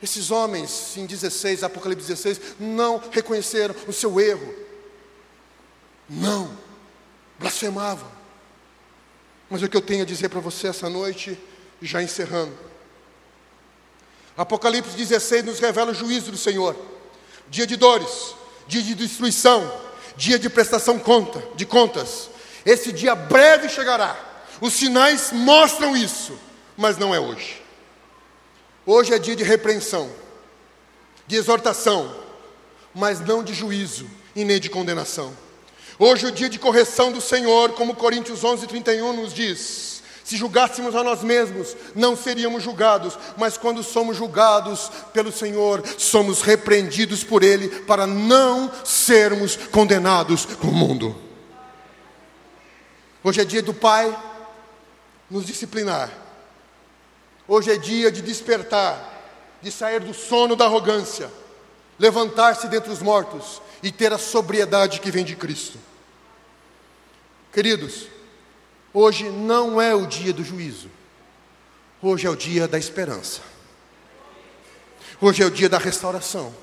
Esses 0.00 0.30
homens, 0.30 0.96
em 0.96 1.06
16, 1.06 1.64
Apocalipse 1.64 2.06
16, 2.06 2.40
não 2.60 3.02
reconheceram 3.10 3.74
o 3.88 3.92
seu 3.92 4.20
erro. 4.20 4.69
Não, 6.10 6.50
blasfemavam. 7.38 8.10
Mas 9.48 9.62
o 9.62 9.68
que 9.68 9.76
eu 9.76 9.80
tenho 9.80 10.02
a 10.02 10.06
dizer 10.06 10.28
para 10.28 10.40
você 10.40 10.66
essa 10.66 10.88
noite, 10.88 11.38
já 11.80 12.02
encerrando. 12.02 12.56
Apocalipse 14.36 14.96
16 14.96 15.44
nos 15.44 15.60
revela 15.60 15.92
o 15.92 15.94
juízo 15.94 16.32
do 16.32 16.36
Senhor. 16.36 16.76
Dia 17.48 17.66
de 17.66 17.76
dores, 17.76 18.34
dia 18.66 18.82
de 18.82 18.94
destruição, 18.94 19.72
dia 20.16 20.38
de 20.38 20.50
prestação 20.50 20.98
conta, 20.98 21.42
de 21.54 21.64
contas. 21.64 22.28
Esse 22.64 22.92
dia 22.92 23.14
breve 23.14 23.68
chegará. 23.68 24.18
Os 24.60 24.72
sinais 24.72 25.30
mostram 25.32 25.96
isso, 25.96 26.36
mas 26.76 26.98
não 26.98 27.14
é 27.14 27.20
hoje. 27.20 27.62
Hoje 28.84 29.14
é 29.14 29.18
dia 29.18 29.36
de 29.36 29.44
repreensão, 29.44 30.10
de 31.26 31.36
exortação, 31.36 32.16
mas 32.94 33.20
não 33.20 33.44
de 33.44 33.54
juízo 33.54 34.10
e 34.34 34.44
nem 34.44 34.58
de 34.58 34.68
condenação. 34.68 35.34
Hoje 36.02 36.24
o 36.24 36.32
dia 36.32 36.48
de 36.48 36.58
correção 36.58 37.12
do 37.12 37.20
Senhor, 37.20 37.72
como 37.72 37.94
Coríntios 37.94 38.42
11, 38.42 38.66
31 38.66 39.12
nos 39.12 39.34
diz. 39.34 40.02
Se 40.24 40.34
julgássemos 40.34 40.94
a 40.94 41.04
nós 41.04 41.22
mesmos, 41.22 41.76
não 41.94 42.16
seríamos 42.16 42.62
julgados, 42.62 43.18
mas 43.36 43.58
quando 43.58 43.82
somos 43.82 44.16
julgados 44.16 44.90
pelo 45.12 45.30
Senhor, 45.30 45.82
somos 45.98 46.40
repreendidos 46.40 47.22
por 47.22 47.42
Ele 47.42 47.68
para 47.82 48.06
não 48.06 48.72
sermos 48.82 49.56
condenados 49.56 50.46
com 50.46 50.68
o 50.68 50.72
mundo. 50.72 51.14
Hoje 53.22 53.42
é 53.42 53.44
dia 53.44 53.60
do 53.60 53.74
Pai 53.74 54.18
nos 55.30 55.44
disciplinar. 55.44 56.10
Hoje 57.46 57.72
é 57.72 57.76
dia 57.76 58.10
de 58.10 58.22
despertar, 58.22 59.20
de 59.60 59.70
sair 59.70 60.00
do 60.00 60.14
sono 60.14 60.56
da 60.56 60.64
arrogância, 60.64 61.30
levantar-se 61.98 62.68
dentre 62.68 62.90
os 62.90 63.02
mortos 63.02 63.60
e 63.82 63.92
ter 63.92 64.14
a 64.14 64.18
sobriedade 64.18 64.98
que 64.98 65.10
vem 65.10 65.26
de 65.26 65.36
Cristo. 65.36 65.89
Queridos, 67.52 68.06
hoje 68.94 69.28
não 69.28 69.80
é 69.80 69.92
o 69.92 70.06
dia 70.06 70.32
do 70.32 70.44
juízo, 70.44 70.88
hoje 72.00 72.26
é 72.26 72.30
o 72.30 72.36
dia 72.36 72.68
da 72.68 72.78
esperança, 72.78 73.40
hoje 75.20 75.42
é 75.42 75.46
o 75.46 75.50
dia 75.50 75.68
da 75.68 75.76
restauração, 75.76 76.54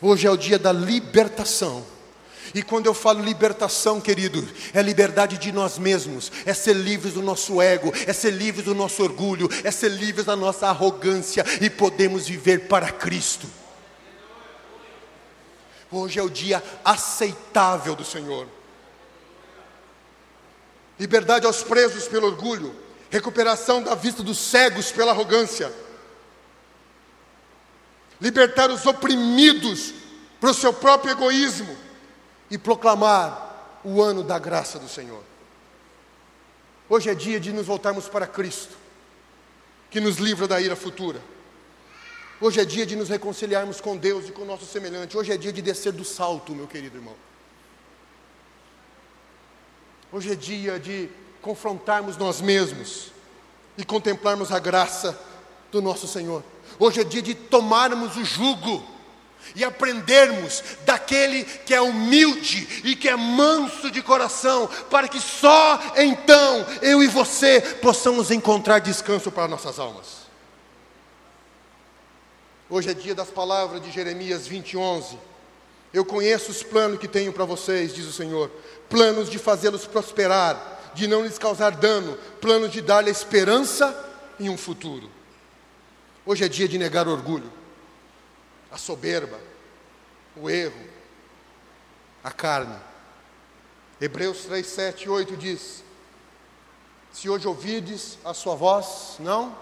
hoje 0.00 0.26
é 0.26 0.30
o 0.30 0.36
dia 0.36 0.58
da 0.58 0.70
libertação. 0.72 1.84
E 2.54 2.62
quando 2.62 2.86
eu 2.86 2.94
falo 2.94 3.24
libertação, 3.24 4.00
querido, 4.00 4.46
é 4.74 4.82
liberdade 4.82 5.38
de 5.38 5.50
nós 5.50 5.78
mesmos, 5.78 6.30
é 6.44 6.52
ser 6.52 6.76
livres 6.76 7.14
do 7.14 7.22
nosso 7.22 7.60
ego, 7.60 7.92
é 8.06 8.12
ser 8.12 8.30
livres 8.30 8.64
do 8.64 8.74
nosso 8.74 9.02
orgulho, 9.02 9.48
é 9.64 9.70
ser 9.70 9.90
livres 9.90 10.26
da 10.26 10.36
nossa 10.36 10.68
arrogância. 10.68 11.44
E 11.60 11.70
podemos 11.70 12.28
viver 12.28 12.68
para 12.68 12.90
Cristo. 12.90 13.46
Hoje 15.90 16.18
é 16.18 16.22
o 16.22 16.28
dia 16.28 16.62
aceitável 16.84 17.94
do 17.94 18.04
Senhor 18.04 18.46
liberdade 20.98 21.46
aos 21.46 21.62
presos 21.62 22.06
pelo 22.06 22.26
orgulho, 22.26 22.74
recuperação 23.10 23.82
da 23.82 23.94
vista 23.94 24.22
dos 24.22 24.38
cegos 24.38 24.90
pela 24.92 25.12
arrogância, 25.12 25.72
libertar 28.20 28.70
os 28.70 28.86
oprimidos 28.86 29.92
para 30.40 30.50
o 30.50 30.54
seu 30.54 30.72
próprio 30.72 31.12
egoísmo 31.12 31.76
e 32.50 32.56
proclamar 32.56 33.80
o 33.84 34.00
ano 34.00 34.22
da 34.22 34.38
graça 34.38 34.78
do 34.78 34.88
Senhor. 34.88 35.22
Hoje 36.88 37.10
é 37.10 37.14
dia 37.14 37.40
de 37.40 37.52
nos 37.52 37.66
voltarmos 37.66 38.08
para 38.08 38.26
Cristo, 38.26 38.76
que 39.90 40.00
nos 40.00 40.16
livra 40.16 40.46
da 40.46 40.60
ira 40.60 40.76
futura. 40.76 41.20
Hoje 42.40 42.60
é 42.60 42.64
dia 42.64 42.84
de 42.84 42.96
nos 42.96 43.08
reconciliarmos 43.08 43.80
com 43.80 43.96
Deus 43.96 44.28
e 44.28 44.32
com 44.32 44.42
o 44.42 44.44
nosso 44.44 44.66
semelhante. 44.66 45.16
Hoje 45.16 45.32
é 45.32 45.36
dia 45.36 45.52
de 45.52 45.62
descer 45.62 45.92
do 45.92 46.04
salto, 46.04 46.54
meu 46.54 46.66
querido 46.66 46.96
irmão. 46.96 47.14
Hoje 50.12 50.30
é 50.30 50.34
dia 50.34 50.78
de 50.78 51.08
confrontarmos 51.40 52.18
nós 52.18 52.42
mesmos 52.42 53.10
e 53.78 53.84
contemplarmos 53.84 54.52
a 54.52 54.58
graça 54.58 55.18
do 55.70 55.80
nosso 55.80 56.06
Senhor. 56.06 56.44
Hoje 56.78 57.00
é 57.00 57.04
dia 57.04 57.22
de 57.22 57.34
tomarmos 57.34 58.18
o 58.18 58.24
jugo 58.24 58.84
e 59.56 59.64
aprendermos 59.64 60.62
daquele 60.84 61.44
que 61.44 61.72
é 61.72 61.80
humilde 61.80 62.82
e 62.84 62.94
que 62.94 63.08
é 63.08 63.16
manso 63.16 63.90
de 63.90 64.02
coração, 64.02 64.68
para 64.90 65.08
que 65.08 65.18
só 65.18 65.80
então 65.96 66.66
eu 66.82 67.02
e 67.02 67.06
você 67.06 67.62
possamos 67.80 68.30
encontrar 68.30 68.80
descanso 68.80 69.32
para 69.32 69.48
nossas 69.48 69.78
almas. 69.78 70.22
Hoje 72.68 72.90
é 72.90 72.94
dia 72.94 73.14
das 73.14 73.30
palavras 73.30 73.82
de 73.82 73.90
Jeremias 73.90 74.46
20, 74.46 74.76
11. 74.76 75.31
Eu 75.92 76.04
conheço 76.04 76.50
os 76.50 76.62
planos 76.62 76.98
que 76.98 77.06
tenho 77.06 77.32
para 77.32 77.44
vocês, 77.44 77.94
diz 77.94 78.06
o 78.06 78.12
Senhor, 78.12 78.50
planos 78.88 79.28
de 79.28 79.38
fazê-los 79.38 79.86
prosperar, 79.86 80.92
de 80.94 81.06
não 81.06 81.22
lhes 81.22 81.38
causar 81.38 81.70
dano, 81.70 82.16
planos 82.40 82.70
de 82.70 82.80
dar-lhe 82.80 83.10
esperança 83.10 84.10
e 84.38 84.48
um 84.48 84.56
futuro. 84.56 85.10
Hoje 86.24 86.44
é 86.44 86.48
dia 86.48 86.66
de 86.66 86.78
negar 86.78 87.06
o 87.06 87.10
orgulho, 87.10 87.52
a 88.70 88.78
soberba, 88.78 89.38
o 90.34 90.48
erro, 90.48 90.88
a 92.24 92.30
carne. 92.30 92.78
Hebreus 94.00 94.44
3, 94.44 94.66
7 94.66 95.04
e 95.04 95.08
8 95.10 95.36
diz: 95.36 95.84
Se 97.12 97.28
hoje 97.28 97.46
ouvides 97.46 98.18
a 98.24 98.32
sua 98.32 98.54
voz, 98.54 99.16
não, 99.18 99.56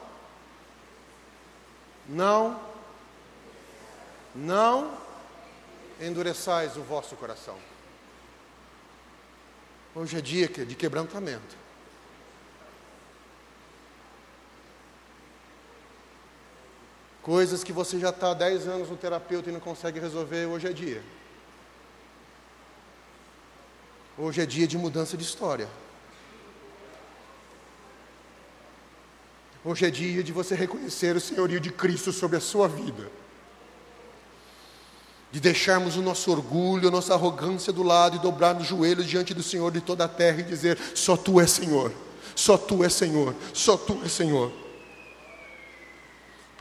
não, 2.08 2.60
não 4.34 4.99
endureçais 6.00 6.76
o 6.76 6.82
vosso 6.82 7.14
coração. 7.16 7.56
Hoje 9.94 10.16
é 10.16 10.20
dia 10.20 10.48
de 10.48 10.74
quebrantamento. 10.74 11.56
Coisas 17.22 17.62
que 17.62 17.72
você 17.72 17.98
já 17.98 18.10
está 18.10 18.30
há 18.30 18.34
10 18.34 18.66
anos 18.66 18.88
no 18.88 18.96
terapeuta 18.96 19.50
e 19.50 19.52
não 19.52 19.60
consegue 19.60 20.00
resolver, 20.00 20.46
hoje 20.46 20.68
é 20.68 20.72
dia. 20.72 21.02
Hoje 24.16 24.40
é 24.40 24.46
dia 24.46 24.66
de 24.66 24.78
mudança 24.78 25.16
de 25.16 25.24
história. 25.24 25.68
Hoje 29.62 29.84
é 29.84 29.90
dia 29.90 30.22
de 30.22 30.32
você 30.32 30.54
reconhecer 30.54 31.14
o 31.14 31.20
senhorio 31.20 31.60
de 31.60 31.70
Cristo 31.70 32.10
sobre 32.12 32.38
a 32.38 32.40
sua 32.40 32.66
vida. 32.66 33.10
De 35.32 35.38
deixarmos 35.38 35.96
o 35.96 36.02
nosso 36.02 36.30
orgulho, 36.30 36.88
a 36.88 36.90
nossa 36.90 37.14
arrogância 37.14 37.72
do 37.72 37.82
lado 37.82 38.16
e 38.16 38.18
dobrarmos 38.18 38.64
os 38.64 38.68
joelhos 38.68 39.06
diante 39.06 39.32
do 39.32 39.42
Senhor 39.42 39.70
de 39.70 39.80
toda 39.80 40.04
a 40.04 40.08
terra 40.08 40.40
e 40.40 40.44
dizer: 40.44 40.78
Só 40.94 41.16
tu 41.16 41.40
és 41.40 41.50
Senhor, 41.50 41.92
só 42.34 42.58
tu 42.58 42.82
és 42.82 42.92
Senhor, 42.92 43.34
só 43.52 43.76
tu 43.76 44.00
és 44.02 44.10
Senhor. 44.10 44.50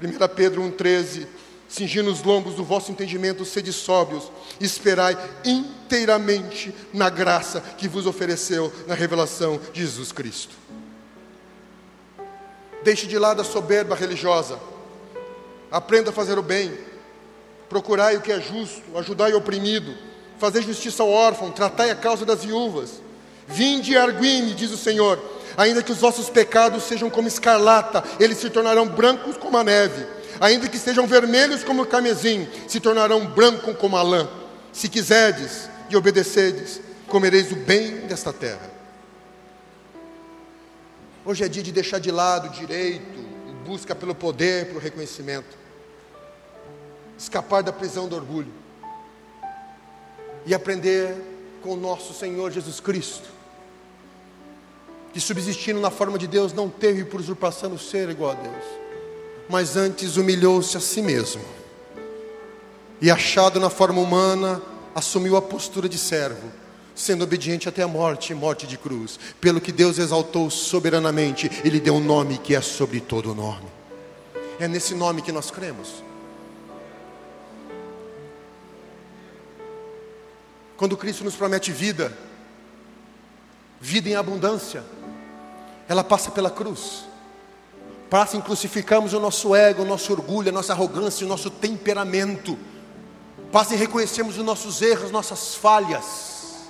1 0.01 0.35
Pedro 0.35 0.61
1,13: 0.61 1.27
Cingindo 1.69 2.11
os 2.11 2.23
lombos 2.23 2.55
do 2.55 2.63
vosso 2.63 2.91
entendimento, 2.91 3.45
sede 3.45 3.71
sóbrios, 3.71 4.31
esperai 4.59 5.15
inteiramente 5.45 6.73
na 6.91 7.11
graça 7.11 7.61
que 7.61 7.87
vos 7.87 8.07
ofereceu 8.07 8.73
na 8.87 8.95
revelação 8.95 9.59
de 9.71 9.81
Jesus 9.81 10.11
Cristo. 10.11 10.55
Deixe 12.83 13.05
de 13.05 13.19
lado 13.19 13.41
a 13.41 13.45
soberba 13.45 13.95
religiosa, 13.95 14.59
aprenda 15.69 16.09
a 16.09 16.13
fazer 16.13 16.39
o 16.39 16.41
bem, 16.41 16.75
procurai 17.69 18.17
o 18.17 18.21
que 18.21 18.31
é 18.31 18.41
justo, 18.41 18.81
ajudai 18.97 19.33
o 19.33 19.37
oprimido, 19.37 19.95
fazei 20.37 20.61
justiça 20.61 21.03
ao 21.03 21.09
órfão, 21.09 21.51
tratai 21.51 21.91
a 21.91 21.95
causa 21.95 22.25
das 22.25 22.43
viúvas. 22.43 23.01
Vinde 23.47 23.93
e 23.93 23.97
arguime, 23.97 24.53
diz 24.53 24.71
o 24.71 24.77
Senhor, 24.77 25.19
Ainda 25.59 25.83
que 25.83 25.91
os 25.91 25.97
vossos 25.97 26.29
pecados 26.29 26.83
sejam 26.83 27.09
como 27.09 27.27
escarlata, 27.27 28.01
eles 28.17 28.37
se 28.37 28.49
tornarão 28.49 28.87
brancos 28.87 29.35
como 29.35 29.57
a 29.57 29.63
neve. 29.63 30.05
Ainda 30.39 30.69
que 30.69 30.77
sejam 30.77 31.05
vermelhos 31.05 31.65
como 31.65 31.81
o 31.81 31.85
camezim, 31.85 32.47
se 32.65 32.79
tornarão 32.79 33.25
brancos 33.25 33.75
como 33.75 33.97
a 33.97 34.01
lã. 34.01 34.29
Se 34.71 34.87
quiserdes 34.87 35.69
e 35.89 35.97
obedecedes, 35.97 36.79
comereis 37.07 37.51
o 37.51 37.57
bem 37.57 38.07
desta 38.07 38.31
terra. 38.31 38.71
Hoje 41.25 41.43
é 41.43 41.49
dia 41.49 41.61
de 41.61 41.73
deixar 41.73 41.99
de 41.99 42.09
lado 42.09 42.47
o 42.47 42.51
direito, 42.51 43.19
busca 43.65 43.93
pelo 43.93 44.15
poder, 44.15 44.67
pelo 44.67 44.79
reconhecimento. 44.79 45.57
Escapar 47.19 47.61
da 47.61 47.71
prisão 47.71 48.07
do 48.07 48.15
orgulho. 48.15 48.51
E 50.45 50.55
aprender 50.55 51.15
com 51.61 51.73
o 51.73 51.77
nosso 51.77 52.13
Senhor 52.13 52.49
Jesus 52.49 52.79
Cristo 52.79 53.37
que 55.13 55.19
subsistindo 55.19 55.79
na 55.79 55.89
forma 55.89 56.17
de 56.17 56.27
Deus, 56.27 56.53
não 56.53 56.69
teve 56.69 57.03
por 57.03 57.19
usurpação 57.19 57.73
o 57.73 57.79
ser 57.79 58.09
igual 58.09 58.31
a 58.31 58.35
Deus, 58.35 58.63
mas 59.49 59.75
antes 59.75 60.17
humilhou-se 60.17 60.75
a 60.77 60.79
si 60.79 61.01
mesmo, 61.01 61.41
e 63.01 63.09
achado 63.09 63.59
na 63.59 63.69
forma 63.69 64.01
humana, 64.01 64.61
assumiu 64.93 65.35
a 65.35 65.41
postura 65.41 65.87
de 65.87 65.97
servo, 65.97 66.51
sendo 66.93 67.23
obediente 67.23 67.69
até 67.69 67.81
a 67.81 67.87
morte, 67.87 68.33
morte 68.33 68.67
de 68.67 68.77
cruz, 68.77 69.17
pelo 69.39 69.61
que 69.61 69.71
Deus 69.71 69.97
exaltou 69.97 70.49
soberanamente, 70.49 71.49
e 71.63 71.69
lhe 71.69 71.79
deu 71.79 71.95
um 71.95 72.03
nome 72.03 72.37
que 72.37 72.53
é 72.53 72.61
sobre 72.61 72.99
todo 72.99 73.31
o 73.31 73.35
nome. 73.35 73.67
É 74.59 74.67
nesse 74.67 74.93
nome 74.93 75.21
que 75.21 75.31
nós 75.31 75.49
cremos. 75.49 76.03
Quando 80.79 80.95
Cristo 80.95 81.25
nos 81.25 81.35
promete 81.35 81.73
vida, 81.73 82.17
vida 83.81 84.07
em 84.07 84.15
abundância, 84.15 84.81
ela 85.89 86.05
passa 86.05 86.31
pela 86.31 86.49
cruz. 86.49 87.03
Passa 88.09 88.37
em 88.37 88.41
crucificarmos 88.41 89.11
o 89.11 89.19
nosso 89.19 89.53
ego, 89.53 89.81
o 89.81 89.85
nosso 89.85 90.09
orgulho, 90.13 90.47
a 90.47 90.51
nossa 90.53 90.71
arrogância, 90.71 91.25
o 91.25 91.29
nosso 91.29 91.49
temperamento. 91.49 92.57
Passa 93.51 93.75
em 93.75 93.77
reconhecermos 93.77 94.37
os 94.37 94.45
nossos 94.45 94.81
erros, 94.81 95.11
nossas 95.11 95.53
falhas. 95.53 96.69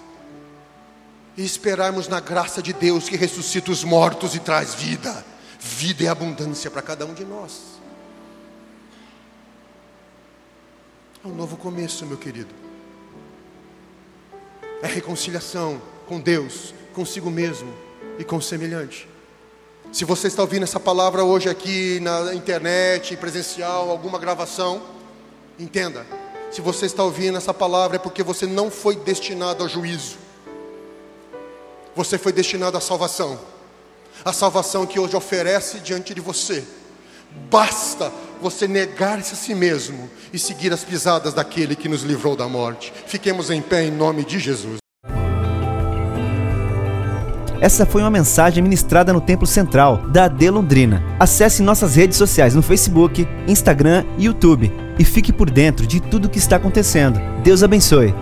E 1.37 1.45
esperarmos 1.45 2.07
na 2.07 2.19
graça 2.19 2.63
de 2.63 2.73
Deus 2.73 3.07
que 3.07 3.15
ressuscita 3.15 3.69
os 3.69 3.83
mortos 3.83 4.33
e 4.33 4.39
traz 4.39 4.73
vida. 4.73 5.23
Vida 5.59 6.01
e 6.01 6.07
abundância 6.07 6.71
para 6.71 6.81
cada 6.81 7.05
um 7.05 7.13
de 7.13 7.25
nós. 7.25 7.61
É 11.23 11.27
um 11.27 11.35
novo 11.35 11.55
começo, 11.57 12.07
meu 12.07 12.17
querido. 12.17 12.68
É 14.81 14.87
reconciliação 14.87 15.81
com 16.07 16.19
Deus, 16.19 16.73
consigo 16.93 17.29
mesmo 17.29 17.73
e 18.17 18.23
com 18.23 18.37
o 18.37 18.41
semelhante. 18.41 19.07
Se 19.91 20.05
você 20.05 20.27
está 20.27 20.41
ouvindo 20.41 20.63
essa 20.63 20.79
palavra 20.79 21.23
hoje 21.23 21.49
aqui 21.49 21.99
na 21.99 22.33
internet, 22.33 23.17
presencial, 23.17 23.89
alguma 23.89 24.19
gravação, 24.19 24.81
entenda. 25.57 26.05
Se 26.51 26.61
você 26.61 26.85
está 26.85 27.03
ouvindo 27.03 27.37
essa 27.37 27.53
palavra 27.53 27.97
é 27.97 27.99
porque 27.99 28.23
você 28.23 28.45
não 28.45 28.71
foi 28.71 28.95
destinado 28.95 29.63
ao 29.63 29.69
juízo. 29.69 30.17
Você 31.95 32.17
foi 32.17 32.31
destinado 32.31 32.77
à 32.77 32.81
salvação. 32.81 33.39
A 34.23 34.31
salvação 34.31 34.85
que 34.85 34.99
hoje 34.99 35.15
oferece 35.15 35.79
diante 35.79 36.13
de 36.13 36.21
você. 36.21 36.63
Basta 37.49 38.11
você 38.41 38.67
negar-se 38.67 39.33
a 39.33 39.37
si 39.37 39.53
mesmo 39.53 40.09
e 40.31 40.39
seguir 40.39 40.71
as 40.71 40.83
pisadas 40.83 41.33
daquele 41.33 41.75
que 41.75 41.89
nos 41.89 42.03
livrou 42.03 42.35
da 42.35 42.47
morte. 42.47 42.93
Fiquemos 43.05 43.49
em 43.49 43.61
pé 43.61 43.85
em 43.85 43.91
nome 43.91 44.23
de 44.23 44.39
Jesus. 44.39 44.77
Essa 47.61 47.85
foi 47.85 48.01
uma 48.01 48.09
mensagem 48.09 48.63
ministrada 48.63 49.11
no 49.11 49.19
Templo 49.19 49.45
Central 49.45 49.97
da 50.07 50.25
AD 50.25 50.49
Londrina. 50.49 51.03
Acesse 51.19 51.61
nossas 51.61 51.95
redes 51.95 52.17
sociais 52.17 52.55
no 52.55 52.61
Facebook, 52.61 53.27
Instagram 53.47 54.05
e 54.17 54.25
YouTube 54.25 54.71
e 54.97 55.03
fique 55.03 55.33
por 55.33 55.49
dentro 55.49 55.85
de 55.85 55.99
tudo 55.99 56.25
o 56.25 56.29
que 56.29 56.37
está 56.37 56.55
acontecendo. 56.55 57.19
Deus 57.43 57.61
abençoe. 57.61 58.13